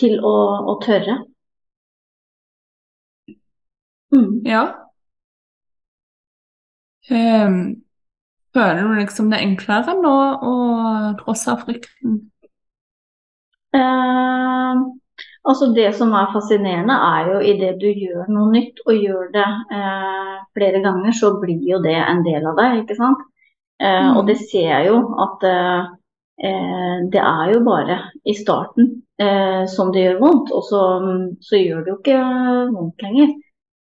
Til 0.00 0.18
å, 0.24 0.36
å 0.72 0.78
tørre. 0.84 1.18
Mm. 4.14 4.42
Ja. 4.44 4.62
Ehm, 7.10 7.82
føler 8.54 8.82
du 8.82 8.94
liksom 9.00 9.30
det 9.32 9.38
er 9.40 9.46
enklere 9.48 9.96
nå 10.00 10.14
å 10.50 10.54
trosse 11.22 11.56
frykten? 11.64 12.20
Eh, 13.74 14.74
altså 15.48 15.68
det 15.76 15.88
som 15.96 16.12
er 16.16 16.32
fascinerende, 16.34 16.94
er 16.94 17.30
jo 17.32 17.40
idet 17.52 17.74
du 17.80 17.88
gjør 17.88 18.28
noe 18.32 18.50
nytt 18.52 18.82
og 18.86 18.94
gjør 18.98 19.30
det 19.34 19.46
eh, 19.78 20.34
flere 20.56 20.82
ganger, 20.84 21.12
så 21.16 21.32
blir 21.42 21.62
jo 21.72 21.80
det 21.84 21.96
en 21.98 22.22
del 22.26 22.46
av 22.50 22.58
deg, 22.60 22.82
ikke 22.84 22.98
sant? 23.00 23.24
Eh, 23.82 24.12
Mm. 24.12 24.16
Og 24.16 24.26
det 24.28 24.36
ser 24.40 24.68
jeg 24.68 24.86
jo 24.88 24.98
at 25.24 25.44
eh, 25.48 25.86
eh, 26.48 26.98
det 27.12 27.22
er 27.22 27.52
jo 27.54 27.62
bare 27.66 27.96
i 28.24 28.34
starten 28.38 28.90
eh, 29.18 29.64
som 29.76 29.90
det 29.94 30.04
gjør 30.06 30.20
vondt, 30.22 30.52
og 30.54 30.62
så, 30.68 30.82
så 31.42 31.58
gjør 31.58 31.82
det 31.84 31.92
jo 31.94 31.98
ikke 32.00 32.20
vondt 32.76 33.02
lenger. 33.06 33.32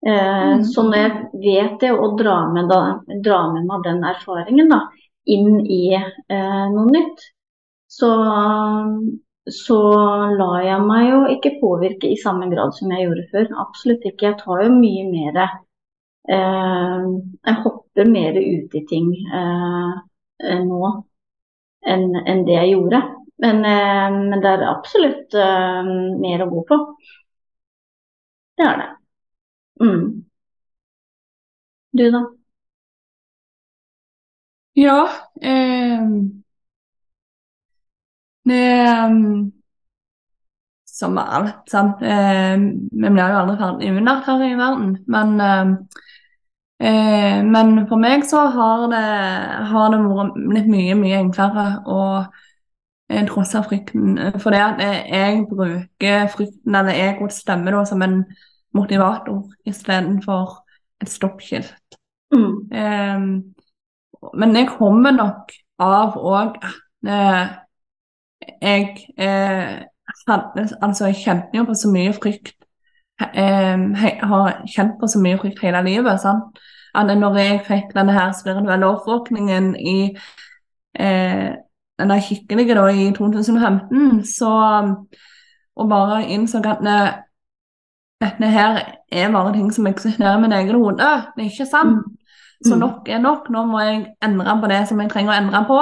Eh, 0.06 0.52
Mm. 0.56 0.64
Så 0.64 0.82
når 0.86 0.96
jeg 0.96 1.12
vet 1.44 1.80
det 1.80 1.90
og 1.92 2.18
drar 2.20 2.52
med, 2.54 2.68
da, 2.70 2.80
drar 3.25 3.52
med 3.54 3.66
meg 3.66 3.82
den 3.84 4.04
erfaringen 4.06 4.68
da, 4.70 4.78
inn 5.26 5.58
i 5.66 5.80
eh, 5.96 6.66
noe 6.75 6.86
nytt, 6.92 7.25
så, 7.90 8.10
så 9.58 9.76
lar 10.38 10.60
jeg 10.66 10.82
meg 10.88 11.08
jo 11.10 11.18
ikke 11.34 11.52
påvirke 11.60 12.10
i 12.10 12.18
samme 12.22 12.48
grad 12.52 12.75
som 12.76 12.90
jeg 12.92 13.06
gjorde 13.06 13.26
før. 13.32 13.46
Absolutt 13.64 14.06
ikke. 14.08 14.30
Jeg 14.30 14.38
tar 14.42 14.62
jo 14.64 14.72
mye 14.75 15.04
mer 15.10 15.38
eh, 15.44 17.06
Jeg 17.46 17.56
hopper 17.64 18.10
mer 18.10 18.40
ut 18.40 18.75
i 18.80 18.84
ting 18.90 19.12
eh, 19.40 20.56
nå 20.70 20.94
enn 21.92 22.08
en 22.26 22.42
det 22.48 22.56
jeg 22.58 22.72
gjorde. 22.75 23.00
Men, 23.44 23.64
eh, 23.68 24.18
men 24.30 24.42
det 24.42 24.52
er 24.56 24.66
absolutt 24.70 25.34
eh, 25.46 25.92
mer 26.25 26.44
å 26.46 26.50
gå 26.52 26.64
på. 26.72 26.80
Det 28.58 28.64
er 28.66 28.76
det. 28.80 28.88
Mm. 29.80 30.26
Du, 31.92 32.11
da? 32.11 32.37
Ja. 34.75 35.11
eh, 35.42 36.00
det 38.45 38.54
ehm, 38.54 39.52
Som 40.87 41.14
med 41.14 41.25
alt, 41.37 41.54
sant. 41.71 42.02
Ehm, 42.02 42.62
vi 42.92 43.11
blir 43.11 43.28
jo 43.33 43.40
aldri 43.42 43.56
ferdig 43.61 43.90
unnatt 43.99 44.25
her 44.30 44.45
i 44.47 44.54
verden. 44.59 44.95
Men, 45.16 45.40
ehm, 45.40 45.75
eh, 46.80 47.42
men 47.45 47.87
for 47.88 47.97
meg 47.97 48.25
så 48.28 48.47
har 48.56 48.87
det, 48.92 49.02
har 49.73 49.90
det 49.92 50.00
vært 50.04 50.37
blitt 50.50 50.68
mye, 50.73 50.95
mye 50.95 51.18
enklere 51.25 51.66
å 51.87 52.00
eh, 53.09 53.25
trosse 53.28 53.62
frykten. 53.68 54.18
For 54.42 54.54
det 54.54 54.62
at 54.62 54.83
eh, 54.85 55.00
jeg 55.12 55.47
bruker 55.50 56.28
frykten, 56.35 56.75
eller 56.80 57.00
egoets 57.09 57.40
stemme, 57.45 57.73
da, 57.75 57.85
som 57.88 58.02
en 58.06 58.21
motivator 58.76 59.42
istedenfor 59.66 60.56
et 61.02 61.11
stoppskilt. 61.12 61.99
Mm. 62.35 62.54
Um, 62.73 63.54
men 64.35 64.56
jeg 64.56 64.68
kommer 64.78 65.14
nok 65.14 65.52
av 65.83 66.16
òg 66.16 66.56
at 66.64 66.76
eh, 67.06 67.56
jeg 68.62 68.87
eh, 69.18 69.83
hadde, 70.28 70.68
Altså, 70.83 71.06
jeg 71.06 71.21
kjente 71.25 71.59
jo 71.59 71.66
på 71.68 71.75
så 71.75 71.90
mye 71.92 72.14
frykt 72.16 72.54
eh, 73.21 73.76
he, 74.00 74.12
Har 74.23 74.62
kjent 74.73 74.97
på 75.00 75.11
så 75.11 75.21
mye 75.23 75.38
frykt 75.40 75.61
hele 75.62 75.83
livet. 75.85 76.21
sant? 76.21 76.59
At 76.97 77.12
når 77.18 77.38
jeg 77.38 77.62
fikk 77.66 77.95
denne 77.95 78.12
her 78.16 78.33
spirituelle 78.33 78.88
oppvåkningen 78.88 79.75
i 79.76 79.99
eh, 80.99 81.52
denne 81.99 82.21
der 82.49 82.75
da 82.75 82.87
i 82.88 83.12
2015, 83.12 84.25
så 84.25 84.52
Og 85.76 85.88
bare 85.88 86.25
innså 86.25 86.59
at 86.59 86.80
eh, 86.80 87.12
dette 88.20 88.49
her 88.49 88.78
er 89.12 89.32
bare 89.32 89.52
ting 89.52 89.73
som 89.73 89.87
eksisterer 89.87 90.38
i 90.38 90.40
min 90.40 90.52
egen 90.56 90.75
hode. 90.75 90.96
Det 91.37 91.44
er 91.44 91.50
ikke 91.50 91.66
sant. 91.70 92.04
Så 92.64 92.75
Mm. 92.75 92.80
nok 92.80 93.08
er 93.08 93.18
nok. 93.18 93.50
Nå 93.50 93.64
må 93.66 93.80
jeg 93.80 94.06
endre 94.23 94.61
på 94.61 94.68
det 94.68 94.88
som 94.88 95.00
jeg 95.00 95.11
trenger 95.11 95.32
å 95.32 95.37
endre 95.37 95.64
på. 95.68 95.80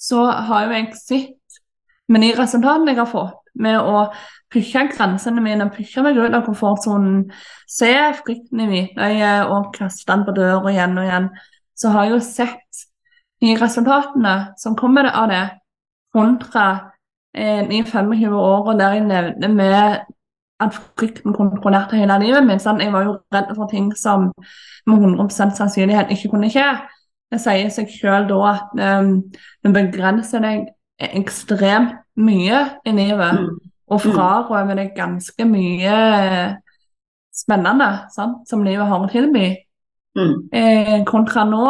Så 0.00 0.24
har 0.24 0.64
jo 0.64 0.72
jeg 0.72 0.94
sett 0.94 1.60
med 2.08 2.20
de 2.20 2.32
resultatene 2.38 2.88
jeg 2.88 2.96
har 2.96 3.06
fått, 3.06 3.40
med 3.54 3.78
å 3.78 4.12
pushe 4.52 4.88
grensene 4.88 5.40
mine, 5.42 5.70
pushe 5.70 6.02
meg 6.02 6.16
ut 6.16 6.34
av 6.34 6.44
komfortsonen, 6.46 7.30
se 7.68 7.92
frykten 8.24 8.60
i 8.60 8.66
hvitøyet 8.66 9.46
og 9.50 9.72
kaste 9.74 10.12
den 10.12 10.24
på 10.24 10.34
døra 10.34 10.70
igjen 10.70 10.98
og 10.98 11.04
igjen, 11.04 11.28
så 11.76 11.88
har 11.90 12.04
jeg 12.04 12.12
jo 12.12 12.20
sett 12.20 12.84
de 13.40 13.56
resultatene 13.56 14.54
som 14.56 14.76
kommer 14.76 15.10
av 15.10 15.28
det, 15.28 15.50
kontra 16.14 16.90
eh, 17.34 17.64
de 17.68 17.82
25 17.82 18.32
årene 18.32 18.78
der 18.78 18.92
jeg 18.94 19.08
levde 19.08 19.48
med 19.48 20.13
at 20.64 20.76
frykten 20.98 21.34
kontrollerte 21.36 21.98
hele 22.00 22.16
livet 22.22 22.46
mitt. 22.46 22.62
Sånn. 22.64 22.80
Jeg 22.82 22.92
var 22.94 23.04
jo 23.06 23.18
redd 23.34 23.52
for 23.56 23.70
ting 23.70 23.90
som 23.98 24.30
med 24.86 25.04
100 25.04 25.54
sannsynlighet 25.56 26.12
ikke 26.14 26.32
kunne 26.34 26.50
skje. 26.52 26.66
Det 27.32 27.40
sier 27.42 27.70
seg 27.72 27.88
selv 27.90 28.28
da 28.30 28.40
at 28.52 28.74
um, 29.02 29.14
det 29.64 29.72
begrenser 29.74 30.42
deg 30.44 30.68
ekstremt 30.98 31.96
mye 32.16 32.60
i 32.86 32.92
livet, 32.94 33.40
Mm. 33.40 33.56
og 33.90 34.00
frarøver 34.00 34.74
deg 34.78 34.92
ganske 34.96 35.44
mye 35.44 35.94
eh, 36.20 36.52
spennende 37.34 37.88
sant? 38.14 38.48
som 38.48 38.62
livet 38.64 38.86
har 38.86 39.02
å 39.02 39.10
tilby. 39.10 39.48
Mm. 40.16 40.34
Eh, 40.52 41.04
kontra 41.04 41.44
nå 41.44 41.66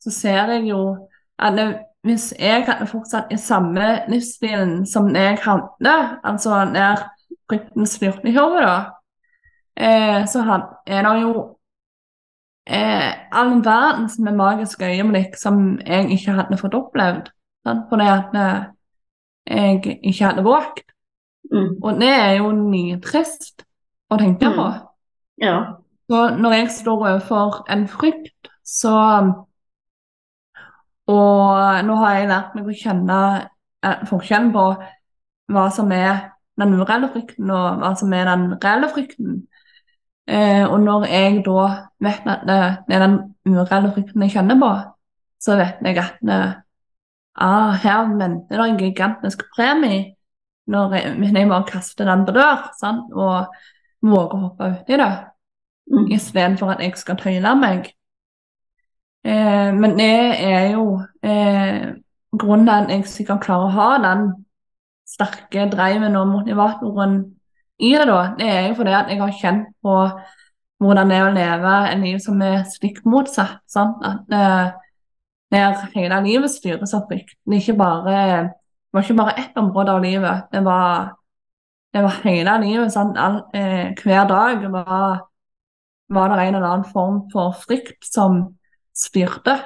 så 0.00 0.10
ser 0.14 0.52
jeg 0.54 0.68
jo 0.70 0.96
at 1.38 1.56
det, 1.58 1.66
hvis 2.06 2.30
jeg 2.38 2.64
hadde 2.68 2.86
fortsatt 2.86 3.32
i 3.34 3.36
samme 3.36 4.04
livsstilen 4.08 4.86
som 4.86 5.10
jeg 5.14 5.38
hadde, 5.42 5.96
altså 6.24 6.62
der 6.72 7.02
frykten 7.48 7.86
styrte 7.86 8.32
hodet, 8.36 8.64
da, 8.66 8.78
eh, 9.76 10.26
så 10.26 10.42
han, 10.46 10.62
er 10.86 11.02
det 11.06 11.14
jo 11.22 11.32
eh, 12.66 13.12
all 13.32 13.54
verdens 13.64 14.18
med 14.18 14.36
magiske 14.36 14.84
øyeblikk 14.84 15.36
som 15.40 15.78
jeg 15.86 16.10
ikke 16.10 16.36
hadde 16.36 16.58
fått 16.60 16.74
opplevd. 16.74 17.30
Sant? 17.66 17.86
Fordi 17.88 18.08
at 18.12 18.36
eh, 18.36 18.62
jeg 19.48 19.98
ikke 20.02 20.24
hadde 20.24 20.44
våget. 20.44 20.84
Mm. 21.52 21.68
Og 21.82 22.00
det 22.00 22.08
er 22.12 22.32
jo 22.38 22.52
nitrist 22.52 23.64
å 24.10 24.16
tenke 24.20 24.48
Mm. 24.50 24.56
på. 24.56 24.66
Ja. 25.40 25.58
Så 26.10 26.36
når 26.36 26.52
jeg 26.52 26.70
står 26.70 26.96
overfor 27.08 27.64
en 27.72 27.88
frykt, 27.88 28.48
så 28.64 28.94
Og 31.08 31.84
nå 31.86 31.94
har 32.02 32.14
jeg 32.14 32.28
lært 32.28 32.54
meg 32.54 32.66
å 32.68 32.74
kjenne 32.76 33.18
eh, 33.84 34.00
forskjellen 34.10 34.50
på 34.52 34.64
hva 35.48 35.62
som 35.72 35.92
er 35.96 36.34
den 36.58 36.74
ureelle 36.78 37.10
frykten, 37.12 37.50
og 37.54 37.80
hva 37.80 37.92
som 37.98 38.12
er 38.16 38.28
den 38.28 38.50
reelle 38.62 38.90
frykten. 38.92 39.40
Eh, 40.28 40.64
og 40.66 40.80
når 40.84 41.06
jeg 41.08 41.42
da 41.46 41.64
vet 42.04 42.28
at 42.28 42.44
det, 42.48 42.60
er 42.96 43.04
den 43.06 43.18
ureelle 43.48 43.92
frykten 43.94 44.26
jeg 44.26 44.36
kjenner 44.36 44.60
på, 44.60 44.70
så 45.40 45.56
vet 45.60 45.80
jeg 45.86 46.02
at 46.02 46.20
det, 46.26 46.42
ah, 47.38 47.72
her 47.82 48.12
venter 48.18 48.58
det 48.58 48.68
en 48.68 48.78
gigantisk 48.82 49.46
premie 49.56 50.14
når 50.68 50.98
jeg, 50.98 51.32
jeg 51.32 51.48
bare 51.48 51.64
kaster 51.70 52.04
den 52.04 52.26
på 52.28 52.34
dør 52.36 52.66
sant? 52.76 53.08
og 53.16 53.46
våger 54.04 54.34
å 54.36 54.40
hoppe 54.42 54.72
uti 54.74 54.98
det 55.00 55.12
Mm. 55.90 56.06
istedenfor 56.12 56.70
at 56.70 56.80
jeg 56.80 56.92
skal 56.96 57.16
tøyle 57.16 57.54
meg. 57.56 57.92
Eh, 59.24 59.74
men 59.74 59.98
det 59.98 60.40
er 60.40 60.70
jo 60.72 61.00
eh, 61.22 61.94
grunnen 62.38 62.66
til 62.66 62.74
at 62.74 62.90
jeg 62.90 63.06
sikkert 63.08 63.40
klarer 63.40 63.68
å 63.68 63.76
ha 63.76 63.88
den 64.04 64.26
sterke 65.08 65.68
driven 65.72 66.16
og 66.20 66.28
motivatoren 66.32 67.20
i 67.78 67.94
det, 67.94 68.06
da. 68.10 68.20
Det 68.38 68.48
er 68.50 68.66
jo 68.68 68.76
fordi 68.78 68.94
at 68.98 69.12
jeg 69.12 69.22
har 69.22 69.38
kjent 69.38 69.70
på 69.84 69.94
hvordan 70.82 71.10
det 71.10 71.16
er 71.18 71.26
å 71.26 71.34
leve 71.34 71.74
en 71.92 72.04
liv 72.06 72.18
som 72.22 72.42
er 72.44 72.62
stikk 72.70 73.00
motsatt. 73.08 73.62
Sant? 73.70 74.02
At 74.06 74.34
eh, 74.34 74.74
der 75.54 75.84
hele 75.94 76.20
livet 76.26 76.52
styres 76.52 76.94
av 76.94 77.06
frykt. 77.10 77.38
Det, 77.46 77.62
ikke 77.62 77.78
bare, 77.78 78.02
det 78.04 78.94
var 78.94 79.06
ikke 79.06 79.18
bare 79.18 79.38
ett 79.42 79.58
område 79.58 79.94
av 79.94 80.04
livet. 80.04 80.50
Det 80.52 80.62
var 80.66 81.14
det 81.94 82.02
var 82.04 82.20
hele 82.24 82.58
livet. 82.62 82.92
Sant? 82.92 83.18
All, 83.18 83.42
eh, 83.54 83.94
hver 84.02 84.28
dag 84.28 84.70
var, 84.72 85.28
var 86.08 86.28
det 86.28 86.46
en 86.46 86.54
eller 86.54 86.68
annen 86.68 86.92
form 86.92 87.22
for 87.32 87.56
frykt 87.66 88.04
som 88.04 88.42
styrte. 88.94 89.56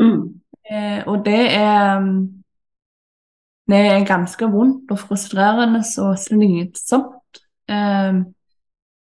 Mm. 0.00 0.40
Eh, 0.70 1.02
og 1.06 1.24
det 1.24 1.42
er 1.54 2.00
Det 3.70 3.78
er 3.78 4.06
ganske 4.08 4.48
vondt 4.50 4.90
og 4.90 4.98
frustrerende 4.98 5.82
og 6.02 6.18
slitsomt. 6.18 7.40
Eh, 7.70 8.20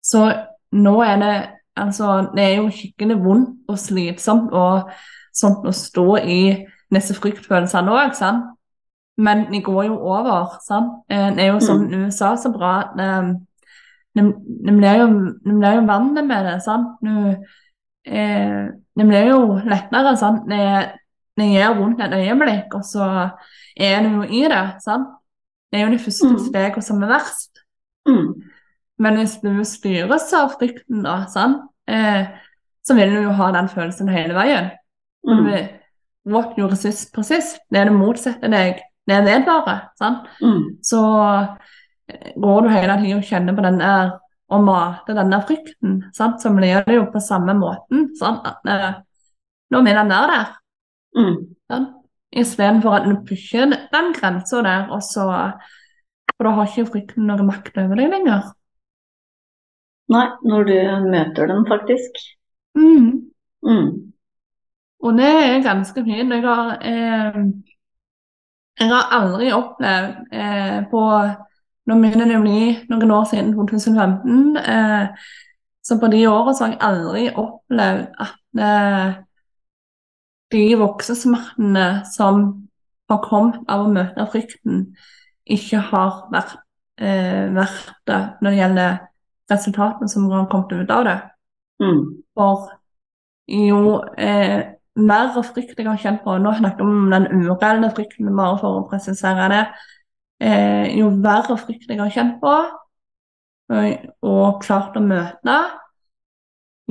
så 0.05 0.25
nå 0.71 1.01
er 1.03 1.19
det 1.23 1.35
Altså, 1.77 2.29
det 2.35 2.43
er 2.43 2.53
jo 2.55 2.69
skikkelig 2.71 3.17
vondt 3.19 3.65
og 3.67 3.75
slitsomt 3.79 4.53
og 4.55 4.93
sånt 5.35 5.65
å 5.67 5.73
stå 5.75 6.05
i 6.23 6.37
disse 6.95 7.11
fryktfølelsene 7.17 7.91
òg, 7.91 8.13
sant. 8.15 8.45
Men 9.17 9.41
de 9.51 9.59
går 9.63 9.81
jo 9.89 9.97
over, 9.99 10.53
sant. 10.63 11.01
Eh, 11.11 11.35
det 11.35 11.43
er 11.43 11.51
jo 11.51 11.59
som 11.59 11.81
Mm. 11.83 12.05
USA 12.05 12.35
så 12.39 12.51
bra 12.53 12.71
at 12.79 12.95
De 14.15 14.21
de 14.65 14.71
blir 14.77 14.95
jo, 15.01 15.07
de 15.45 15.57
blir 15.59 15.75
jo 15.75 15.85
vant 15.85 16.13
med 16.25 16.45
det, 16.45 16.61
sant. 16.63 16.87
Eh, 18.05 18.67
Det 18.97 19.05
blir 19.07 19.27
jo 19.27 19.59
lettere, 19.67 20.15
sant. 20.17 20.47
Det, 20.49 20.91
det 21.37 21.49
gjør 21.51 21.75
vondt 21.79 22.01
et 22.05 22.13
øyeblikk, 22.15 22.73
og 22.77 22.83
så 22.87 23.05
er 23.77 24.03
du 24.05 24.09
jo 24.21 24.23
i 24.23 24.43
det, 24.47 24.63
sant. 24.83 25.07
Det 25.71 25.79
er 25.81 25.85
jo 25.87 25.91
det 25.95 26.01
første 26.05 26.29
Mm. 26.31 26.39
steget 26.47 26.83
som 26.83 27.03
er 27.03 27.07
verst. 27.11 27.51
Mm. 28.07 28.33
Men 28.99 29.17
hvis 29.19 29.37
du 29.43 29.63
styres 29.67 30.31
av 30.33 30.53
frykten, 30.59 31.03
da, 31.03 31.25
sant? 31.27 31.65
Eh, 31.87 32.27
så 32.87 32.95
vil 32.95 33.11
du 33.15 33.21
jo 33.23 33.31
ha 33.35 33.51
den 33.51 33.67
følelsen 33.67 34.07
hele 34.09 34.33
veien. 34.37 34.69
Mm. 35.27 35.49
What 36.25 36.55
you 36.57 36.67
resist 36.69 37.11
persist, 37.13 37.59
det 37.71 37.79
er 37.81 37.89
det 37.89 37.93
motsatte 37.99 38.49
deg, 38.49 38.79
det 39.07 39.23
vedvarer. 39.25 39.89
sant? 39.99 40.27
Mm. 40.41 40.77
Så 40.81 41.01
eh, 42.07 42.31
går 42.39 42.61
du 42.61 42.69
hele 42.69 42.95
tiden 43.01 43.17
og 43.19 43.23
kjenner 43.27 43.55
på 43.57 43.65
den 43.65 43.79
der 43.79 44.13
og 44.49 44.61
mater 44.63 45.17
denne 45.17 45.41
frykten, 45.47 46.03
sant? 46.13 46.41
så 46.41 46.51
blir 46.55 46.83
det 46.85 46.95
jo 46.95 47.05
på 47.11 47.19
samme 47.19 47.53
måten. 47.57 48.11
sant? 48.15 48.45
At 48.45 48.69
eh, 48.69 48.93
nå 49.73 49.81
er 49.81 49.97
den 49.99 50.09
være 50.13 50.31
der. 50.31 50.53
Mm. 51.15 51.55
sant? 51.71 51.93
Istedenfor 52.35 52.97
at 52.97 53.05
du 53.07 53.15
pusher 53.27 53.69
den 53.71 54.13
grensa 54.15 54.61
der, 54.61 54.89
og 54.91 55.01
så 55.03 55.29
For 56.35 56.43
da 56.43 56.51
har 56.51 56.67
ikke 56.67 56.91
frykten 56.91 57.29
noen 57.29 57.47
makt 57.47 57.77
over 57.79 57.95
deg 57.95 58.09
lenger. 58.11 58.49
Nei, 60.11 60.25
når 60.43 60.65
du 60.67 60.73
møter 61.07 61.47
den, 61.47 61.63
faktisk. 61.69 62.17
Mm. 62.75 63.31
Mm. 63.63 63.87
Og 64.99 65.13
det 65.17 65.29
er 65.29 65.63
ganske 65.63 66.03
fint. 66.03 66.33
Jeg 66.33 66.43
har, 66.43 66.73
eh, 66.81 67.39
jeg 68.79 68.89
har 68.89 69.15
aldri 69.19 69.51
opplevd 69.53 70.15
eh, 70.31 70.79
på 70.91 71.01
Nå 71.85 71.95
begynner 72.01 72.25
det 72.25 72.37
å 72.39 72.41
bli 72.41 72.61
noen 72.89 73.11
år 73.13 73.27
siden 73.29 73.51
2015. 73.53 74.57
Eh, 74.57 75.25
så 75.85 75.99
på 76.01 76.07
de 76.09 76.23
årene 76.25 76.55
så 76.57 76.63
har 76.65 76.71
jeg 76.71 76.81
aldri 76.81 77.25
opplevd 77.29 78.07
at 78.25 79.24
de 80.55 80.75
voksesmertene 80.79 81.87
som 82.07 82.45
har 83.11 83.21
kommet 83.25 83.59
av 83.71 83.85
å 83.85 83.91
møte 83.91 84.25
frykten, 84.31 84.85
ikke 85.45 85.81
har 85.91 86.23
vært, 86.33 86.55
eh, 86.97 87.51
vært 87.53 87.91
det 88.07 88.21
når 88.41 88.49
det 88.49 88.61
gjelder 88.61 88.97
resultatene 89.51 90.09
som 90.09 90.29
har 90.31 90.47
kommet 90.49 90.73
ut 90.73 90.91
av 90.91 91.03
det. 91.05 91.19
Mm. 91.83 92.01
For 92.33 92.71
jo 93.51 94.01
eh, 94.17 94.73
mer 94.95 95.33
frykt 95.35 95.77
jeg 95.77 95.87
har 95.87 95.99
kjent 95.99 96.23
på 96.23 96.37
Nå 96.39 96.53
snakker 96.55 96.85
vi 96.85 96.91
om 96.91 97.11
den 97.11 97.27
ureelle 97.45 97.91
frykten, 97.93 98.31
bare 98.35 98.57
for 98.61 98.79
å 98.79 98.87
presisere 98.89 99.49
det. 99.51 99.65
Eh, 100.39 100.97
jo 100.97 101.11
verre 101.23 101.57
frykt 101.59 101.89
jeg 101.89 101.99
har 101.99 102.11
kjent 102.11 102.39
på 102.41 102.53
og, 103.75 104.09
og 104.21 104.61
klart 104.61 104.97
å 104.97 105.01
møte, 105.01 105.55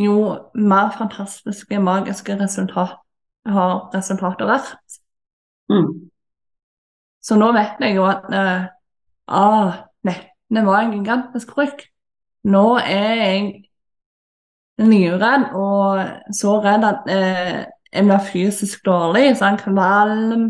jo 0.00 0.14
mer 0.58 0.90
fantastiske, 0.96 1.78
magiske 1.78 2.34
resultat 2.40 3.03
har 3.46 3.90
resultatet 3.94 4.48
vært. 4.48 4.98
Mm. 5.72 5.90
Så 7.24 7.36
nå 7.40 7.50
vet 7.56 7.80
jeg 7.80 7.96
jo 7.96 8.06
at 8.08 8.26
uh, 8.32 8.66
ah, 9.26 9.84
nettene 10.04 10.64
var 10.66 10.82
en 10.82 10.96
gigantisk 10.98 11.54
frykt. 11.56 11.86
Nå 12.44 12.76
er 12.80 13.14
jeg 13.20 13.46
livredd 14.84 15.54
og 15.56 16.34
så 16.34 16.58
redd 16.64 16.84
at 16.84 17.08
uh, 17.08 17.62
jeg 17.94 18.06
blir 18.08 18.24
fysisk 18.28 18.84
dårlig. 18.86 19.28
Sånn, 19.38 19.58
kvalm, 19.60 20.48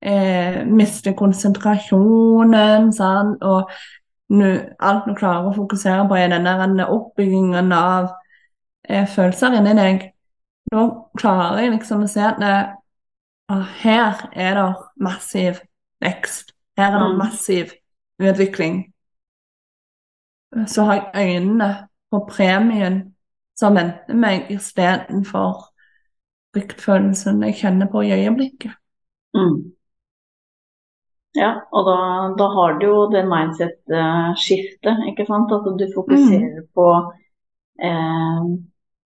eh, 0.00 0.62
mister 0.64 1.14
konsentrasjonen. 1.18 2.90
Sånn, 2.96 3.36
og 3.42 3.70
nu, 4.32 4.48
alt 4.78 5.06
du 5.06 5.14
klarer 5.18 5.50
å 5.50 5.56
fokusere 5.56 6.06
på, 6.08 6.16
er 6.16 6.32
denne 6.32 6.88
oppbyggingen 6.88 7.72
av 7.76 8.12
eh, 8.88 9.06
følelser 9.06 9.58
inni 9.58 9.76
deg. 9.78 10.08
Nå 10.72 10.86
klarer 11.18 11.66
jeg 11.66 11.74
liksom 11.74 12.06
å 12.06 12.08
se 12.08 12.22
at 12.24 12.40
det, 12.40 12.54
her 13.82 14.22
er 14.32 14.54
det 14.56 14.68
massiv 14.96 15.60
vekst. 16.00 16.54
Her 16.78 16.94
er 16.94 16.98
det 16.98 17.10
Mm. 17.12 17.18
massiv 17.18 17.72
utvikling. 18.18 18.92
Så 20.66 20.84
har 20.84 20.94
jeg 20.94 21.12
øynene 21.14 21.88
på 22.10 22.26
premien 22.28 23.14
som 23.56 23.74
venter 23.74 24.14
meg, 24.14 24.50
istedenfor 24.50 25.68
fryktfølelsen 26.54 27.42
jeg 27.42 27.54
kjenner 27.54 27.88
på 27.92 28.02
i 28.02 28.12
øyeblikket. 28.12 28.72
Mm. 29.34 29.72
Ja, 31.34 31.52
og 31.72 31.86
da, 31.88 31.96
da 32.38 32.48
har 32.52 32.78
du 32.78 32.86
jo 32.86 33.10
det 33.12 33.24
mindset-skiftet, 33.28 35.06
ikke 35.08 35.26
sant. 35.26 35.52
At 35.52 35.64
du 35.80 35.86
fokuserer 35.94 36.66
på, 36.76 36.88
eh, 37.80 38.42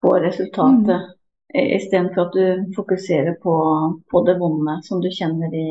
på 0.03 0.14
resultatet 0.27 1.01
mm. 1.01 1.21
Istedenfor 1.54 2.26
at 2.26 2.34
du 2.36 2.72
fokuserer 2.76 3.34
på, 3.42 3.54
på, 4.10 4.24
det 4.26 4.38
vonde 4.40 4.78
som 4.86 5.02
du 5.02 5.08
kjenner 5.12 5.52
i, 5.52 5.68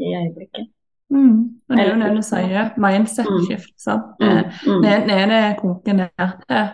i 0.00 0.14
øyeblikket. 0.16 0.68
Mm. 1.10 1.60
Og 1.68 1.76
det 1.76 1.84
er 1.84 1.90
jo 1.92 2.00
det 2.02 2.10
du 2.16 2.24
sier, 2.24 2.72
mindset-skift. 2.80 3.72
sant? 3.80 4.10
Mm. 4.20 4.42
Mm. 4.66 4.82
Det, 4.84 4.96
det 5.08 5.20
er 5.22 5.30
det 5.32 5.42
koker 5.60 5.96
ned 6.02 6.34
til. 6.48 6.66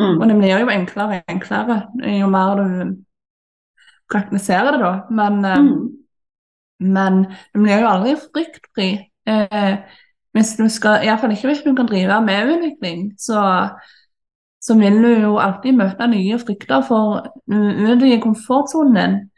Mm. 0.00 0.16
Og 0.16 0.26
det 0.28 0.36
blir 0.38 0.60
jo 0.62 0.72
enklere 0.72 1.20
og 1.20 1.32
enklere 1.34 1.78
jo 2.20 2.28
mer 2.32 2.60
du 2.60 2.66
praktiserer 4.10 4.76
det, 4.76 4.80
da. 4.80 4.92
Men, 5.10 5.44
eh, 5.44 5.58
Mm. 5.58 5.88
men 6.80 7.24
det 7.54 7.62
blir 7.62 7.80
jo 7.80 7.88
aldri 7.88 8.16
fryktfri. 8.16 8.90
Eh, 9.26 9.76
hvis 10.32 10.56
du 10.56 10.68
skal, 10.68 11.04
Iallfall 11.04 11.32
ikke 11.34 11.48
hvis 11.48 11.62
du 11.62 11.74
kan 11.74 11.86
drive 11.86 12.20
med 12.24 12.56
utvikling, 12.56 13.12
så, 13.18 13.68
så 14.60 14.76
vil 14.78 14.98
du 15.02 15.08
jo 15.22 15.36
alltid 15.40 15.78
møte 15.78 16.06
nye 16.10 16.38
frykter 16.38 16.82
for 16.84 17.24
i 17.50 18.18
komfortsonen. 18.20 19.30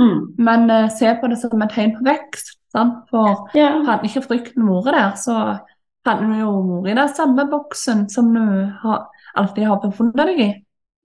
Mm. 0.00 0.20
Men 0.38 0.70
uh, 0.70 0.88
se 0.88 1.12
på 1.20 1.28
det 1.28 1.38
som 1.42 1.62
et 1.62 1.74
tegn 1.74 1.96
på 1.98 2.06
vekst. 2.06 2.56
Sant? 2.72 3.02
For 3.10 3.50
Ja. 3.54 3.82
hadde 3.86 4.06
ikke 4.06 4.22
frykten 4.28 4.68
vært 4.68 4.94
der, 4.94 5.10
så 5.18 5.58
hadde 6.06 6.28
du 6.30 6.38
jo 6.38 6.52
vært 6.68 6.92
i 6.92 7.00
den 7.00 7.08
samme 7.08 7.46
boksen 7.50 8.08
som 8.08 8.32
du 8.34 8.44
har, 8.82 9.08
alltid 9.36 9.66
har 9.66 9.80
befunnet 9.82 10.16
deg 10.16 10.40
i. 10.40 10.50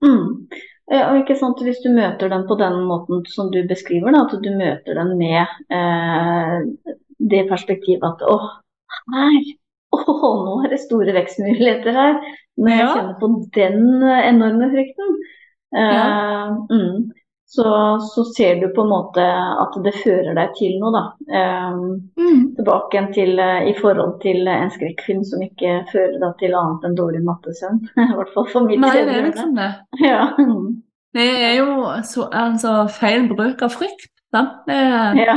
Mm. 0.06 0.46
Eh, 0.92 1.02
Og 1.10 1.18
ikke 1.18 1.36
sant, 1.38 1.62
Hvis 1.62 1.82
du 1.84 1.90
møter 1.90 2.28
den 2.28 2.46
på 2.46 2.54
den 2.54 2.84
måten 2.86 3.24
som 3.26 3.50
du 3.50 3.66
beskriver, 3.68 4.12
da, 4.12 4.24
at 4.24 4.42
du 4.42 4.50
møter 4.54 4.94
den 4.94 5.18
med 5.18 5.46
eh, 5.70 6.94
det 7.18 7.48
perspektivet 7.50 8.04
at 8.06 8.22
åh, 8.22 8.46
her, 9.10 9.52
åh, 9.92 10.44
nå 10.46 10.64
er 10.64 10.70
det 10.70 10.80
store 10.80 11.12
vekstmuligheter 11.16 11.92
her. 11.92 12.20
Når 12.56 12.72
jeg 12.72 12.80
Ja. 12.80 12.94
kjenner 12.94 13.16
på 13.20 13.28
den 13.54 14.02
eh, 14.02 14.28
enorme 14.30 14.70
frykten, 14.72 15.16
eh, 15.76 16.52
mm, 16.72 17.10
så, 17.46 17.66
så 18.02 18.24
ser 18.36 18.56
du 18.60 18.68
på 18.74 18.82
en 18.82 18.88
måte 18.90 19.22
at 19.62 19.76
det 19.84 19.92
fører 20.00 20.34
deg 20.34 20.54
til 20.58 20.78
noe, 20.80 20.90
da. 20.96 21.02
Eh, 21.40 21.76
tilbake 22.56 22.96
igjen 22.96 23.12
til 23.14 23.38
uh, 23.38 23.60
i 23.68 23.74
forhold 23.76 24.16
til 24.22 24.48
en 24.48 24.72
skrekkfilm 24.72 25.22
som 25.28 25.42
ikke 25.44 25.76
fører 25.92 26.16
deg 26.22 26.32
til 26.40 26.56
annet 26.58 26.88
enn 26.88 26.96
dårlig 26.98 27.20
nattesøvn. 27.26 27.82
I 28.06 28.16
hvert 28.16 28.32
fall 28.34 28.48
for 28.50 28.66
mitt 28.66 28.80
Nei, 28.80 28.94
det 28.96 29.14
er 29.14 29.28
liksom 29.28 29.54
det. 29.58 29.70
Ja. 30.02 30.24
Det 31.16 31.28
er 31.44 31.54
jo 31.60 31.68
så, 32.04 32.26
altså, 32.32 32.72
feil 32.92 33.28
bruk 33.30 33.62
av 33.64 33.76
frykt. 33.76 34.10
Sant? 34.34 34.66
Ja. 34.68 35.36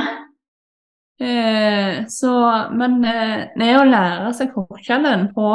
eh, 1.22 2.00
så, 2.10 2.32
men 2.74 2.98
eh, 3.06 3.46
det 3.60 3.70
å 3.78 3.86
lære 3.88 4.34
seg 4.36 4.56
forskjellen 4.56 5.30
på 5.36 5.52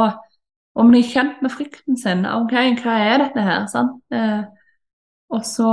om 0.75 0.91
de 0.93 1.01
er 1.01 1.11
kjent 1.11 1.43
med 1.43 1.53
frykten 1.55 1.99
sin. 1.99 2.25
OK, 2.27 2.55
hva 2.83 2.97
er 2.99 3.21
dette 3.23 3.45
her? 3.47 3.67
Sant? 3.71 4.01
Eh, 4.15 4.43
og 5.35 5.45
så 5.47 5.71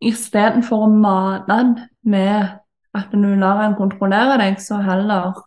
istedenfor 0.00 0.86
å 0.86 0.90
mate 0.90 1.46
den 1.50 1.74
med 2.10 2.58
at 2.96 3.12
du 3.12 3.28
lar 3.38 3.60
den 3.62 3.76
kontrollere 3.78 4.38
deg, 4.40 4.58
så 4.62 4.80
heller 4.82 5.38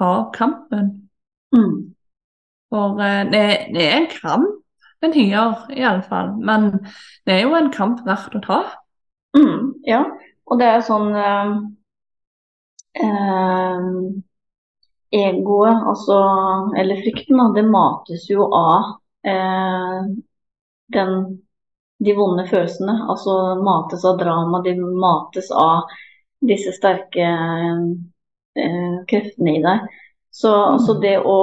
ta 0.00 0.12
opp 0.20 0.32
kampen. 0.36 0.90
Mm. 1.54 1.94
For 2.72 3.00
eh, 3.02 3.22
det, 3.30 3.44
det 3.74 3.86
er 3.86 3.98
en 4.00 4.10
kamp 4.10 4.48
til 5.02 5.12
tider, 5.14 5.66
iallfall. 5.76 6.34
Men 6.42 6.72
det 7.26 7.36
er 7.36 7.42
jo 7.44 7.54
en 7.58 7.72
kamp 7.74 8.02
verdt 8.06 8.34
å 8.38 8.42
ta. 8.44 8.60
Mm, 9.36 9.74
ja, 9.86 10.02
og 10.48 10.60
det 10.60 10.68
er 10.72 10.86
sånn 10.86 11.10
eh, 11.20 11.52
eh, 13.04 13.90
egoet, 15.16 15.82
altså, 15.90 16.16
eller 16.78 17.02
frykten, 17.02 17.38
da, 17.40 17.48
det 17.56 17.66
mates 17.70 18.26
jo 18.30 18.48
av 18.54 18.94
eh, 19.26 20.08
den, 20.96 21.14
de 21.98 22.16
vonde 22.16 22.46
følelsene. 22.50 22.98
Altså 23.10 23.36
mates 23.64 24.04
av 24.04 24.18
drama, 24.20 24.62
de 24.64 24.76
mates 24.78 25.50
av 25.50 25.86
disse 26.46 26.74
sterke 26.76 27.28
eh, 28.56 28.98
kreftene 29.08 29.56
i 29.56 29.62
deg. 29.64 29.88
Så 30.36 30.52
altså 30.52 30.98
det 31.00 31.16
å, 31.24 31.38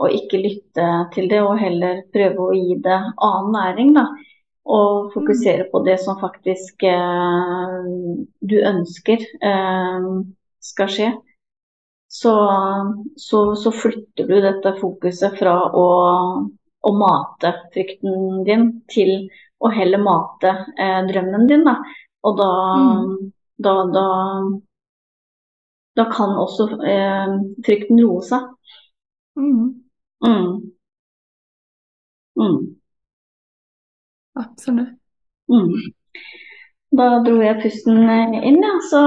å, 0.00 0.08
ikke 0.08 0.40
lytte 0.40 0.88
til 1.12 1.28
det, 1.28 1.42
og 1.44 1.60
heller 1.60 2.02
prøve 2.14 2.46
å 2.46 2.56
gi 2.56 2.78
det 2.84 2.96
annen 2.96 3.52
næring, 3.52 3.92
da. 3.98 4.08
Og 4.68 5.12
fokusere 5.14 5.66
på 5.72 5.80
det 5.84 5.96
som 6.00 6.18
faktisk 6.20 6.84
eh, 6.84 7.76
du 8.40 8.58
ønsker 8.58 9.24
eh, 9.24 10.08
skal 10.64 10.92
skje 10.92 11.12
så, 12.08 12.34
så, 13.16 13.56
så, 13.56 13.72
flytter 13.72 14.26
du 14.26 14.40
dette 14.40 14.72
fokuset 14.80 15.36
fra 15.38 15.54
å, 15.76 15.88
å, 16.80 16.92
mate 16.96 17.52
frykten 17.74 18.44
din 18.48 18.70
til 18.88 19.28
å 19.60 19.68
heller 19.74 20.00
mate 20.00 20.54
eh, 20.80 21.02
drømmen 21.10 21.44
din. 21.50 21.66
Da. 21.68 21.76
Og 22.24 22.40
da, 22.40 22.48
mm. 22.80 23.12
da, 23.66 23.74
da, 23.92 24.06
da, 26.00 26.08
kan 26.14 26.32
også 26.40 26.70
eh, 26.80 27.36
frykten 27.68 28.00
roe 28.00 28.24
seg. 28.24 28.48
Mm. 29.36 29.68
Mm. 30.24 30.52
mm. 32.40 32.58
Absolutt. 34.38 34.96
Mm. 35.52 35.92
Da 36.96 37.18
dro 37.20 37.36
jeg 37.44 37.60
pusten 37.60 38.00
inn, 38.40 38.62
ja. 38.64 38.78
Så 38.88 39.02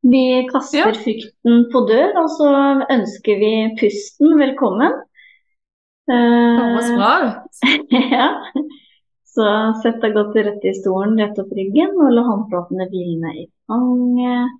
vi 0.00 0.48
kaster 0.48 0.78
ja. 0.78 0.92
frykten 0.96 1.66
på 1.72 1.84
dør, 1.88 2.14
og 2.22 2.28
så 2.32 2.50
ønsker 2.92 3.40
vi 3.40 3.52
pusten 3.80 4.38
velkommen. 4.40 4.96
Thomas 6.10 6.88
bra 6.98 7.12
ja. 7.92 8.30
Så 9.30 9.46
sett 9.82 10.00
deg 10.02 10.16
godt 10.16 10.32
til 10.34 10.48
rette 10.48 10.72
i 10.72 10.74
stolen, 10.74 11.14
rett 11.20 11.38
opp 11.38 11.52
ryggen, 11.54 11.92
og 12.02 12.10
la 12.16 12.24
håndflatene 12.26 12.88
hvile 12.90 13.34
i 13.44 13.46
fanget. 13.70 14.56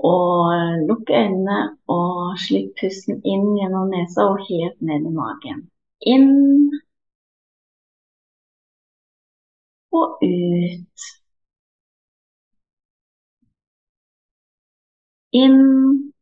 Og 0.00 0.86
lukk 0.88 1.10
øynene 1.12 1.58
og 1.92 2.38
slipp 2.40 2.72
pusten 2.80 3.18
inn 3.28 3.50
gjennom 3.58 3.90
nesa 3.92 4.30
og 4.30 4.46
helt 4.46 4.78
ned 4.80 5.04
i 5.04 5.12
magen. 5.12 5.66
Inn 6.08 6.30
og 9.92 10.22
ut. 10.24 11.10
Inn 15.32 16.12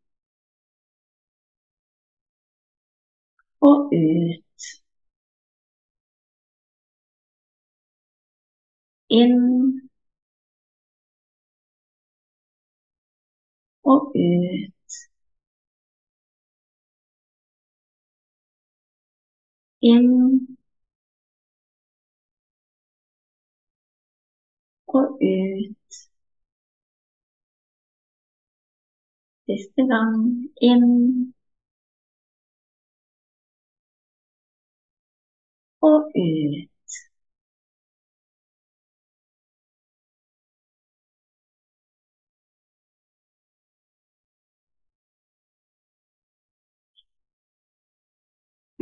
og 3.61 3.88
ut. 3.92 4.62
Inn 9.11 9.81
og 13.85 14.12
ut. 14.14 14.92
Inn 19.90 20.09
og 24.88 25.18
ut. 25.23 25.78
Siste 29.49 29.83
gang 29.91 30.15
inn 30.71 30.85
og 35.83 36.11
ut. 36.15 36.69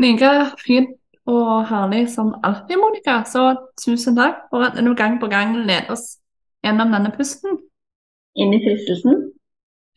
Like 0.03 0.29
fint 0.67 0.91
og 1.27 1.67
herlig 1.69 2.09
som 2.15 2.35
alltid, 2.45 2.77
Monica. 2.77 3.23
Så 3.25 3.57
tusen 3.85 4.17
takk 4.17 4.35
for 4.51 4.65
at 4.69 4.77
du 4.87 4.95
gang 4.95 5.21
på 5.21 5.27
gang 5.29 5.57
leder 5.57 5.91
oss 5.93 6.19
gjennom 6.65 6.93
denne 6.93 7.13
pusten. 7.17 7.59
Inn 8.37 8.55
i 8.55 8.61
fristelsen? 8.67 9.36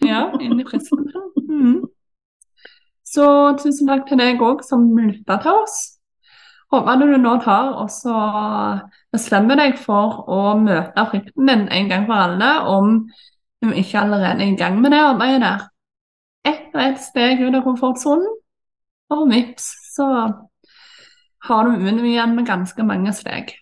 Ja, 0.10 0.26
inn 0.43 0.60
i 0.60 0.67
fristen. 0.67 1.08
Mm. 1.50 1.88
Så 3.10 3.26
tusen 3.62 3.89
takk 3.89 4.06
til 4.10 4.19
deg 4.22 4.41
òg 4.45 4.62
som 4.65 4.86
lytta 4.98 5.39
til 5.43 5.63
oss. 5.63 5.80
Håper 6.69 7.02
du 7.02 7.15
nå 7.17 7.32
tar 7.41 7.72
og 7.82 7.88
så 7.89 8.13
bestemmer 9.13 9.58
deg 9.58 9.80
for 9.82 10.22
å 10.30 10.41
møte 10.62 11.06
frykten 11.10 11.50
din 11.50 11.65
en 11.74 11.89
gang 11.89 12.06
for 12.06 12.28
alle, 12.28 12.52
om 12.69 13.00
du 13.63 13.72
ikke 13.74 14.04
allerede 14.04 14.45
er 14.45 14.54
i 14.54 14.60
gang 14.60 14.78
med 14.82 14.93
det 14.93 15.00
arbeidet 15.02 15.41
der. 15.41 15.65
Ett 16.45 16.76
og 16.76 16.84
ett 16.84 17.02
steg 17.02 17.41
ut 17.41 17.58
av 17.58 17.65
komfortsonen, 17.65 18.30
og 19.10 19.26
vips, 19.32 19.72
så 19.95 20.06
har 21.50 21.65
du 21.65 21.74
munnen 21.74 22.06
igjen 22.06 22.38
med 22.38 22.45
ganske 22.48 22.86
mange 22.86 23.15
steg. 23.17 23.56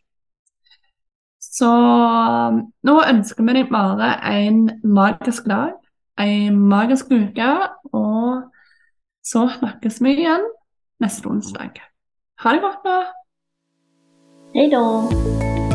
Så 1.40 1.72
nå 2.86 2.96
ønsker 3.08 3.48
vi 3.48 3.56
deg 3.56 3.72
bare 3.72 4.18
en 4.36 4.66
magisk 4.84 5.48
dag 5.50 5.78
ei 6.20 6.50
magisk 6.50 7.12
uke, 7.14 7.52
og 7.94 8.48
så 9.26 9.46
snakkes 9.60 10.02
vi 10.02 10.18
igjen 10.24 10.50
neste 11.04 11.30
onsdag. 11.30 11.82
Ha 12.44 12.56
det 12.56 12.62
godt, 12.62 12.84
da. 12.86 13.00
Hei 14.56 14.70
da. 14.74 15.67